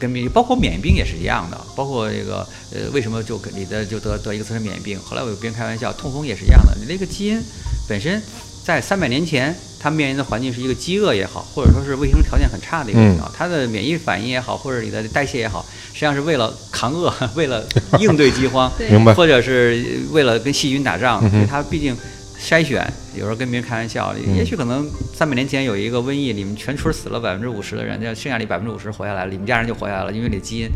[0.00, 1.56] 跟免疫，包括免疫病也是一样的。
[1.76, 4.98] 包括这个呃，为什么就你的就得得一个自身免疫病？
[4.98, 6.76] 后来我有别人开玩笑，痛风也是一样的。
[6.80, 7.40] 你那个基因
[7.88, 8.20] 本身
[8.68, 17.66] 在三百年前，它面临的环境是一个饥饿也好，或者说是卫生条件很差的一个情况，它的免疫反应也好，或者你的代谢也好，实际上是为了扛饿， 为了
[17.98, 18.70] 应对饥荒。
[18.90, 19.14] 明白？
[19.14, 21.96] 或者是为了跟细菌打仗，嗯哼所以他毕竟
[22.38, 30.68] 筛选，有时候跟别人开玩笑，嗯也许可能三百年前有一个瘟疫，你们全村死了百分之五十的人，那剩下你百分之五十活下来了，你们家人就活下来了，因为你的基因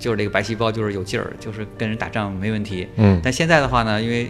[0.00, 2.88] 就是这个白细胞就是有劲儿，就是跟人打仗没问题。
[2.96, 4.28] 嗯，但现在的话呢，因为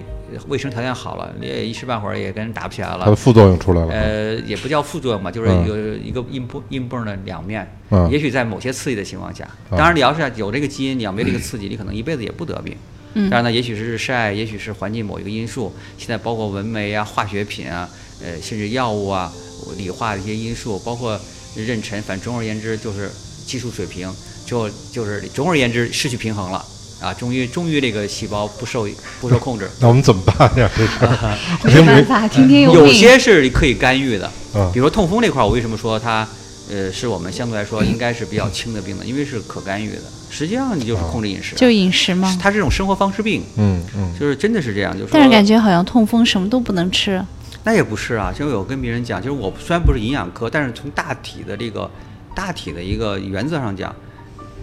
[0.48, 3.00] 卫生条件好了，你也一时半会儿也跟人打不起来了。
[3.04, 3.92] 它的副作用出来了。
[3.92, 7.66] 呃，也不叫副作用吧，就是嗯有一个硬崩硬崩的两面。
[7.90, 12.76] 嗯也许在某些刺激的情况下，嗯当然你要是有这个基因，你要没这个刺激，你可能一辈子也不得病。
[13.14, 17.88] 嗯当然呢，也许是日晒，也许是环境某一个因素，现在包括纹眉啊、化学品啊，
[18.22, 19.32] 呃，甚至药物啊、
[19.78, 21.18] 理化的一些因素，包括
[21.56, 23.10] 妊娠，反正总而言之就是
[23.46, 24.12] 技术水平，
[24.44, 26.62] 就就是总而言之失去平衡了
[27.00, 28.88] 啊，终于终于这个细胞不受
[29.20, 29.68] 不受控制。
[29.80, 30.70] 那我们怎么办呀？
[30.76, 32.92] 这事儿， 没办法，天天有有。
[32.92, 36.26] 些是可以干预的，嗯比如说痛风这块儿，我为什么说它，
[36.70, 39.04] 呃，是我们相对来说应该是比较轻的病呢？
[39.04, 40.02] 因为是可干预的。
[40.28, 42.36] 实际上你就是控制饮食啊，就饮食吗？
[42.42, 45.10] 它是这种生活方式病，嗯嗯就是真的是这样，就是。
[45.12, 47.22] 但是感觉好像痛风什么都不能吃。
[47.64, 51.90] 那也不是啊，就我跟别人讲，就是我虽然不是营养科，但是从大体的这个
[52.34, 53.94] 大体的一个原则上讲，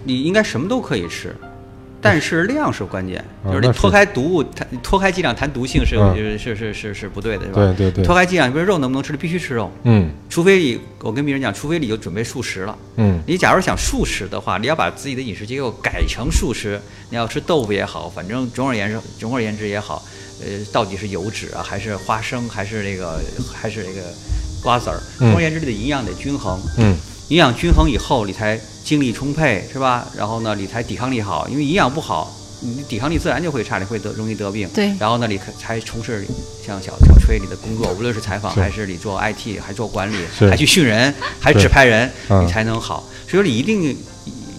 [0.04, 1.36] 你应该什么都可以吃，
[2.04, 7.74] 但是量是关键，就是你脱开毒物谈脱开剂量谈毒性是嗯是是是是是不对的，是吧？
[7.78, 8.04] 对对对。
[8.04, 10.12] 脱开剂量，比如肉能不能吃，必须吃肉，嗯。
[10.30, 12.78] 除非你我跟别人讲，除非你就准备素食了。
[12.98, 13.22] 嗯。
[13.26, 16.78] 你假如想素食的话，你要把自己的饮食结构改成素食，
[17.10, 20.04] 你要吃豆腐也好，反正总而言之，总而言之也好，
[20.42, 23.20] 呃，到底是油脂啊，还是花生，还是这个，
[23.54, 24.02] 还是这个
[24.62, 25.32] 瓜子儿，嗯。
[25.32, 26.60] 总而言之，你的营养得均衡。
[26.78, 26.98] 嗯。
[27.30, 30.08] 营养均衡以后，你才精力充沛，是吧？
[30.16, 34.68] 然后呢，你才抵抗力好，因为营养不好，你抵抗力自然就会差，你会得容易得病。
[34.74, 36.26] 对然后呢，你可才从事
[36.66, 40.18] 像小小崔你的工作，无论是采访还是你做 IT，还做管理，
[40.50, 43.08] 还去训人，还指派人，嗯你才能好。
[43.28, 43.98] 所以说你一定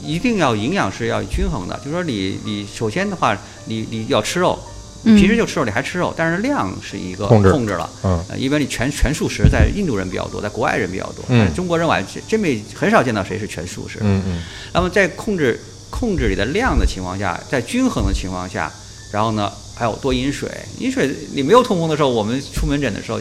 [0.02, 4.58] 一定要营养是要均衡的，就是说你你首先的话，你你要吃肉。
[5.04, 7.88] 嗯平时就吃肉，你还吃肉，但是量是一个控制控制了。
[8.02, 13.98] 嗯呃，因为你全全素食，在印度人比较多，在国外人比较多，嗯但是中国人我还真真没很少见到谁是全素食。
[14.00, 14.42] 嗯嗯
[14.72, 18.72] 那么在控制控制你的量的情况下，在均衡的情况下，
[19.12, 20.48] 然后呢，还有多饮水。
[20.78, 23.20] 饮水，你没有痛风的时候，我们出门诊的时候，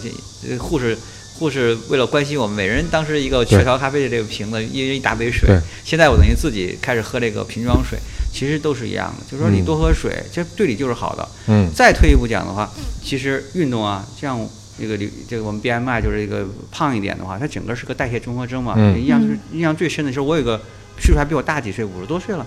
[0.57, 0.97] 护士
[1.37, 5.59] 护士为了关心我们，每人当时一个雀巢咖啡的这个瓶子，一人一大杯水对。
[5.83, 7.97] 现在我等于自己开始喝这个瓶装水，
[8.31, 11.27] 其实都是一样的，就是说你嗯多喝水，这对你就是好的。
[11.47, 12.69] 嗯再退一步讲的话，
[13.03, 14.39] 其实运动啊，像
[14.79, 18.75] 这个这个我们 BMI 就是一个胖一点的话，它整个是个代谢综合征嘛。
[18.77, 20.57] 嗯印象是印象最深的是我有个
[20.99, 22.45] 岁数还比我大几岁，五十多岁了。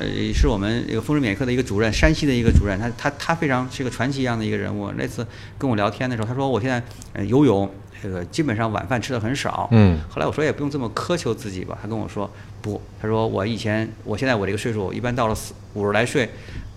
[0.00, 4.92] 呃，是我们这个风湿免疫科的一个主任，山西的一个主任，他他他非常是个传奇一样的一个人物。
[4.96, 5.26] 那次
[5.58, 6.80] 跟我聊天的时候，他说我现在
[7.14, 7.68] 呃游泳，
[8.02, 9.68] 这个基本上晚饭吃的很少。
[9.72, 12.30] 嗯后来我说也不用这么苛求自己吧，他跟我说
[12.62, 16.28] 不，他说我以前我现在我这个岁数，一般到了四五十来岁，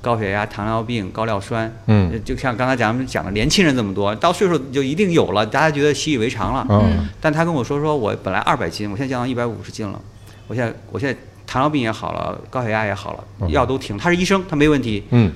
[0.01, 6.65] 高血压、糖尿病、高尿酸，嗯呃就像刚才咱们讲的，年轻人这么多，到岁数就一定有了，大家觉得习以为常了。
[6.69, 10.01] 嗯但他跟我说，说我本来二百斤，我现在降到一百五十斤了，
[10.47, 14.01] 我现在我现在糖尿病也好了，高血压也好了，嗯药都停了。
[14.01, 15.31] 他是医生，他没问题，嗯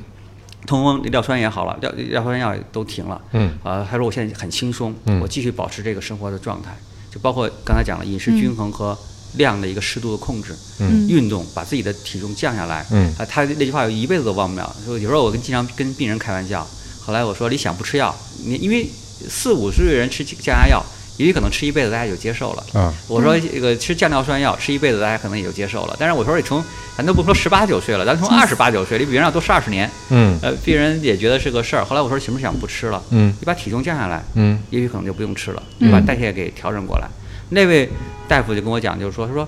[0.66, 3.22] 痛风尿酸也好了，尿尿酸药也都停了。
[3.32, 6.76] 嗯啊，他说我现在很轻松，嗯我继续保持这个生活的状态，
[7.12, 8.98] 就包括刚才讲了饮食均衡和
[9.38, 12.86] 量的一个适度的控制，嗯运动把自己的体重降下来。
[12.92, 14.76] 嗯啊，他那句话我一辈子都忘不了。
[14.86, 16.66] 说有时候我跟经常跟病人开玩笑，
[17.02, 18.90] 后来我说你想不吃药，你因为
[19.30, 20.84] 四五十岁人吃降压药，
[21.18, 22.64] 也有可能吃一辈子大家就接受了。
[22.74, 25.96] 嗯我说这个吃降尿酸药吃一辈子，大家可能也就接受了。
[26.00, 26.64] 但是我说你从
[26.98, 31.84] 咱都不说十八九岁了，咱从二十八九岁，你比人要多十二十年，嗯呃，病人也觉得是个事儿。
[31.84, 33.02] 后来我说行不行不吃了？
[33.12, 37.08] 嗯你把体重降下来，嗯也许可能就不用吃了，嗯你把代谢给调整过来。
[37.50, 37.90] 那位
[38.28, 39.48] 大夫就跟我讲，就是说，他说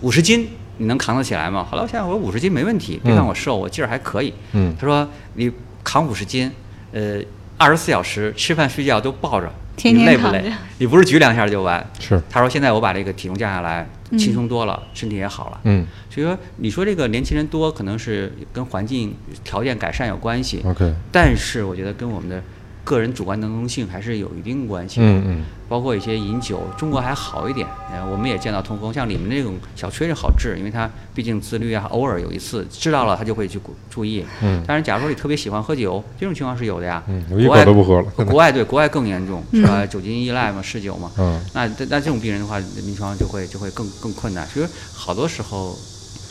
[0.00, 1.66] 五十斤你能扛得起来吗？
[1.68, 4.32] 后来我想想，我五十斤没问题，别看我瘦，我劲儿还可以。
[4.52, 5.50] 嗯他说你
[5.82, 6.50] 扛五十斤，
[6.92, 7.18] 呃，
[7.56, 10.52] 二十四小时吃饭睡觉都抱着，天天你累不累？
[10.78, 11.84] 你不是举两下就完。
[11.98, 15.60] 是他说现在我把这个体重降下来，嗯轻松多了，身体也好了。
[15.64, 19.14] 嗯所以说，你说这个年轻人多，可能是跟环境
[19.44, 22.42] 条件改善有关系，OK 但是我觉得跟我们的
[22.88, 25.06] 个人主观能动性还是有一定关系的。
[25.06, 33.60] 嗯嗯包括一些饮酒，中国还好一点，呃，我们也见到痛风，像你们那种小崔是好治，因为他毕竟自律啊，偶尔有一次知道了，他就会去
[33.90, 34.24] 注意。
[34.40, 37.02] 嗯但是，假如说你特别喜欢喝酒，这种情况是有的呀。
[37.06, 38.24] 嗯，我一国外口都不喝了。
[38.24, 39.84] 国 外对国外更严重，是吧？
[39.84, 41.12] 酒精依赖嘛，嗜酒嘛。
[41.18, 44.48] 嗯那那这种病人的话，临床就会就会更更困难。
[44.50, 45.76] 其实好多时候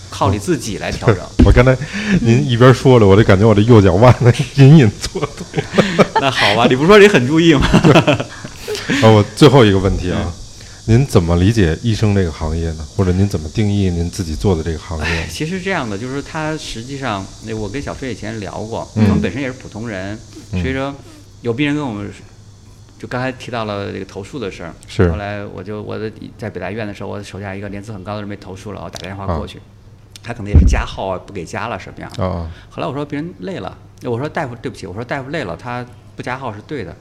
[0.10, 1.18] 靠你自己来调整。
[1.45, 1.76] 我刚才
[2.22, 5.45] 您一边说着，我就感觉我这右脚腕子隐隐作痛。
[6.22, 7.68] 那好吧，你不是说你很注意吗？
[7.68, 10.34] 啊， 我最后一个问题啊，
[10.86, 12.86] 您怎么理解医生这个行业呢？
[12.95, 15.28] 或者您怎么定义您自己做的这个行业？
[15.30, 20.18] 其实这样的，就是他实际上，那我跟小飞以前聊过，嗯我们本身也是普通人，
[20.53, 20.93] 嗯所以说
[21.41, 22.10] 有病人跟我们，
[22.97, 29.60] 就刚才提到了这个投诉的事儿，是后来我就我的在北大医院的时候，我手下一个年资很高的人被投诉了，我打电话过去，
[30.28, 32.24] 他可能也是加号啊，不给加了什么样的。
[32.26, 35.86] 啊后来我说别人累了，我说大夫对不起，我说大夫累了，他
[36.18, 36.94] 不加号是对的。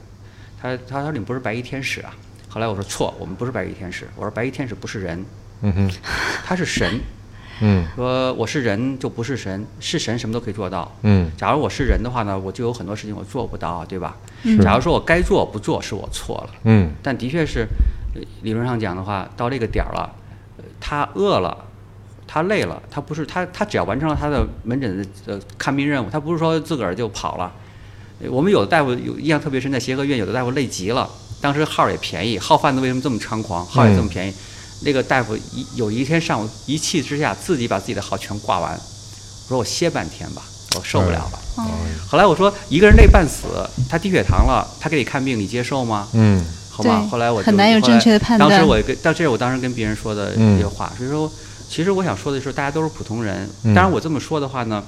[0.61, 2.13] 他他说你不是白衣天使啊。
[2.47, 4.07] 后来我说错，我们不是白衣天使。
[4.15, 5.25] 我说白衣天使不是人，
[5.61, 5.91] 嗯哼
[6.45, 6.99] 他是神。
[7.59, 10.89] 嗯说我是人就不是神，是神什么都可以做到。
[11.01, 14.15] 嗯假如我是人的话呢，我就有很多事情我做不到，对吧？
[14.43, 17.67] 是假如说我该做不做是我错了，嗯但的确是
[18.15, 20.13] 呃理论上讲的话，到这个点儿了，
[20.57, 21.65] 呃他饿了。
[22.27, 27.51] 他累了，他不是他，他只要完成了他的门诊的呃看病任务，他不是说自个儿就跑了。
[28.19, 31.09] 呃我们有的大夫有印象特别深，在协和医院有的大夫累极了，
[31.39, 33.65] 当时号也便宜，号贩子为什么这么猖狂？
[33.65, 34.33] 号也这么便宜，
[34.81, 40.41] 那个大夫一有一天上午一气之下，自己把自己的号全挂完，我说我歇半天吧，
[40.75, 41.39] 我受不了了。
[41.57, 41.63] 哦
[42.09, 43.47] 后来我说一个人累半死，
[43.89, 46.07] 他低血糖了，他给你看病，你接受吗？
[46.13, 51.29] 嗯好吧，后来我就很难有正确的判断当时我跟，但这是我当时跟别人说的嗯一些话，所以说，
[51.69, 53.47] 其实我想说的是，大家都是普通人。
[53.63, 54.83] 嗯当然，我这么说的话呢，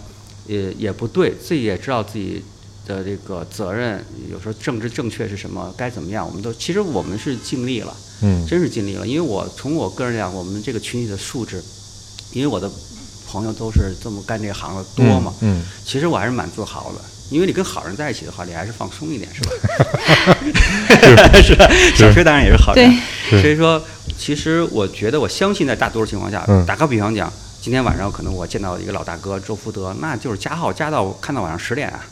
[0.47, 2.43] 也也不对，自己也知道自己
[2.87, 9.05] 的这个责任，有时候政治正确是什么，该怎么样，我们都其实我们是尽力了，嗯真是尽力了。
[9.05, 11.61] 因为我从我个人来讲，我们这个群体的素质，
[12.31, 12.69] 因为我的
[13.27, 17.01] 朋友都是这么干这行的多嘛，嗯其实我还是蛮自豪的。
[17.29, 19.51] 因为你跟好人在一起的话，你还是放松一点，是吧？
[21.45, 21.69] 是吧？
[21.95, 22.91] 小崔当然也是好人。
[23.29, 23.79] 是所以说，
[24.19, 32.03] 其实我觉得，我相信在大多数情况下，嗯打个比方讲，今天晚上可能我见到一个老大哥周福德，那就是加号加到看到晚上十点啊，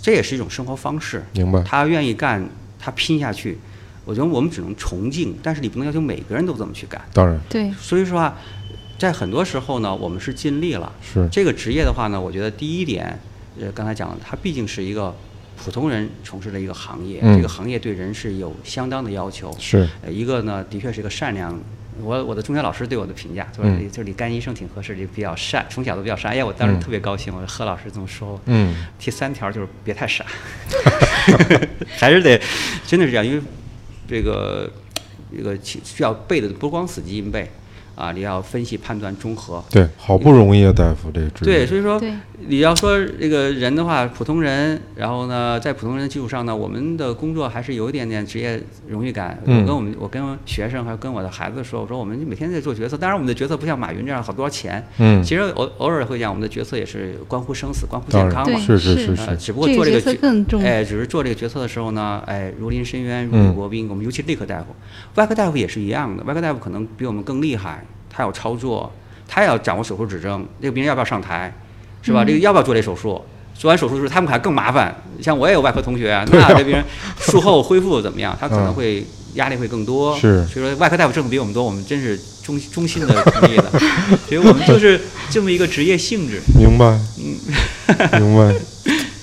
[0.00, 1.22] 这也是一种生活方式。
[1.34, 3.58] 明白他愿意干，他拼下去，
[4.06, 6.98] 我觉得我们只能崇敬，但是你不能要求每个人都这么去干。
[7.12, 8.38] 当然对，所以说啊，
[8.98, 10.90] 在很多时候呢，我们是尽力了。
[11.02, 13.20] 是这个职业的话呢，我觉得第一点，
[13.60, 15.14] 呃，刚才讲了，它毕竟是一个
[15.56, 19.54] 普通人从事的一个行业，嗯这个行业对人是有相当的要求。
[19.58, 21.58] 是呃，一个呢，的确是一个善良
[22.02, 26.32] 我我的中学老师对我的评价，就是就是你干医生挺合适，就比较善，从小都比较善。
[26.32, 28.40] 哎呀，我当时嗯特别高兴，我说何老师这么说。
[28.46, 30.24] 嗯第三条就是别太傻，
[31.96, 32.40] 还是得
[32.86, 33.40] 真的是这样，因为
[34.08, 34.70] 这个
[35.36, 37.48] 这个需要背的不光死记硬背
[37.94, 39.64] 啊，你要分析、判断、综合。
[39.70, 42.12] 对，好不容易啊，大夫这对，所以说对
[42.46, 49.38] 你要说这个人的话，普通人，然后呢，在普通人的基础上呢，我们的工作还是有一点点职业荣誉感。
[49.44, 49.62] 嗯。
[49.62, 58.58] 我跟我们，我跟学生还有跟我的孩子说，我说我们每天在做决策，当然我们的决策不像马云这样好多少钱，嗯，其实偶偶尔会讲，我们的决策也是关乎生死、关乎健康嘛。
[58.58, 59.24] 是是是呃，是。
[59.30, 63.88] 是，只不过做这个决更重哎，只是做这个决策的时候呢，哎，如临深渊，如嗯履薄冰。
[63.88, 64.66] 我们尤其内科大夫，
[65.14, 68.92] 外科大夫也是一样的，外科大夫可能比我们更厉害，他要操作，
[69.26, 71.54] 他也要掌握手术指征，这个病人要不要上台，
[72.04, 72.22] 是吧？
[72.22, 73.20] 嗯这个要不要做这手术？
[73.56, 74.94] 做完手术之后，他们还更麻烦。
[75.22, 76.84] 像我也有外科同学啊， 那这病人
[77.18, 78.36] 术后恢复怎么样？
[78.40, 80.16] 他可能嗯会压力会更多。
[80.18, 83.70] 是所以说外科大夫挣的比我们多，我们真是衷衷心的同意的。
[84.28, 85.00] 所以我们就是
[85.30, 86.40] 这么一个职业性质。
[86.58, 88.54] 明白，嗯 明白。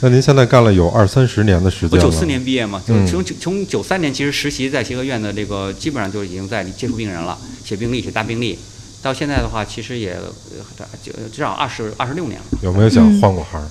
[0.03, 8.57] 那您现在干了有二三十年的时间了，我九四年毕业嘛，就嗯从九从九三年其实实习在协和院的这个基本上就已经在接触病人了，写病历写大病历，
[9.02, 12.45] 到现在的话其实也呃就至少二十二十六年了。
[12.62, 13.62] 有没有想换过行？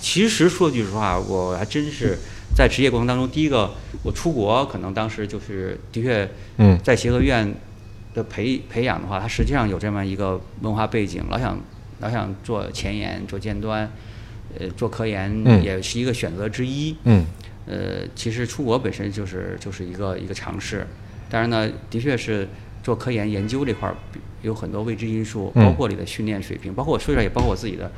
[0.00, 2.18] 其实说句实话，我还真是
[2.54, 7.54] 在职业过程当中，第一个我出国可能当时就是的确嗯在协和医院
[8.14, 11.58] 的培培养的话，它实际上有这么一个文化背景，老想
[12.00, 13.90] 老想做前沿做尖端，
[14.58, 16.96] 呃做科研嗯也是一个选择之一。
[17.04, 17.26] 嗯
[17.64, 20.84] 呃，其实出国本身就是就是一个一个尝试，
[21.30, 22.48] 当然呢，的确是
[22.82, 23.94] 做科研研究这块儿
[24.42, 27.90] 有很多未知因素，嗯包括你的训练水平，包括我说出来也包括我自己的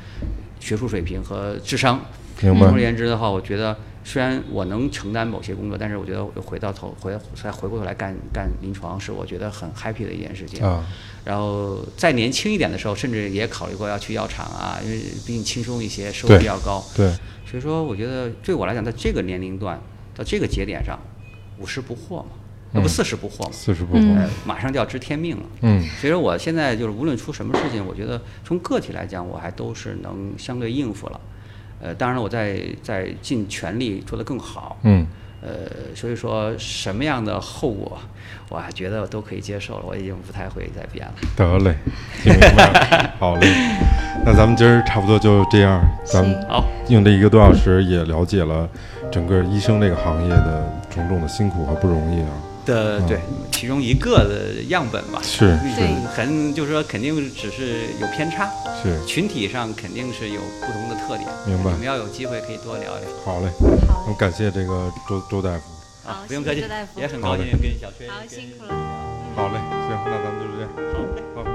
[0.59, 1.99] 学术水平和智商。
[2.37, 10.61] 总而言之的话，我觉得虽然我能承担某些工作，但是我觉得我回到头回再回过头来干干临床是我觉得很 happy 的一件事情。
[10.61, 10.85] 啊，
[11.23, 16.83] 然后再年轻一点的时候，甚至也考虑过要去药厂啊，因为毕竟轻松一些，收入比较高。
[16.93, 17.07] 对，
[17.49, 19.79] 所以说，我觉得对我来讲，在这个年龄段，
[20.13, 20.99] 到这个节点上，
[21.57, 22.31] 五十不惑嘛，
[22.75, 25.43] 要不嗯四十不惑嘛，四十不嗯惑，呃，马上就要知天命了。
[25.61, 31.19] 嗯所以说，我现在就是无论出什么事情，我觉得从个体来讲，我还都是能相对应付了。
[31.81, 34.77] 呃，当然了，我在在尽全力做得更好。
[34.83, 35.05] 嗯，
[35.41, 35.49] 呃，
[35.95, 37.97] 所以说什么样的后果，
[38.49, 41.13] 我还觉得我都可以接受了，我已经不太会再变了。
[41.35, 41.75] 得嘞，
[42.23, 43.47] 听明白了，好嘞。
[44.25, 48.67] 那咱们今儿差不多就这样，咱们行好，用这一个多小时也了解了
[49.11, 52.29] 整个医生这个行业的种种的辛苦和不容易啊。
[52.65, 53.19] 嗯的对，
[53.51, 55.19] 其中一个的样本吧。
[55.21, 58.49] 是对很就是说肯定只是有偏差，
[58.81, 61.29] 是，群体上肯定是有不同的特点。
[61.45, 63.01] 明白你们要有机会可以多聊聊。
[63.23, 63.47] 好嘞。
[63.87, 65.63] 好我感谢这个周周大夫。
[66.07, 68.73] 啊不用客气周大，夫也很高兴跟小崔好辛苦了。
[69.35, 69.57] 好嘞，
[69.87, 70.69] 行，那咱们就这样。
[70.75, 71.21] 好嘞。
[71.35, 71.54] 好。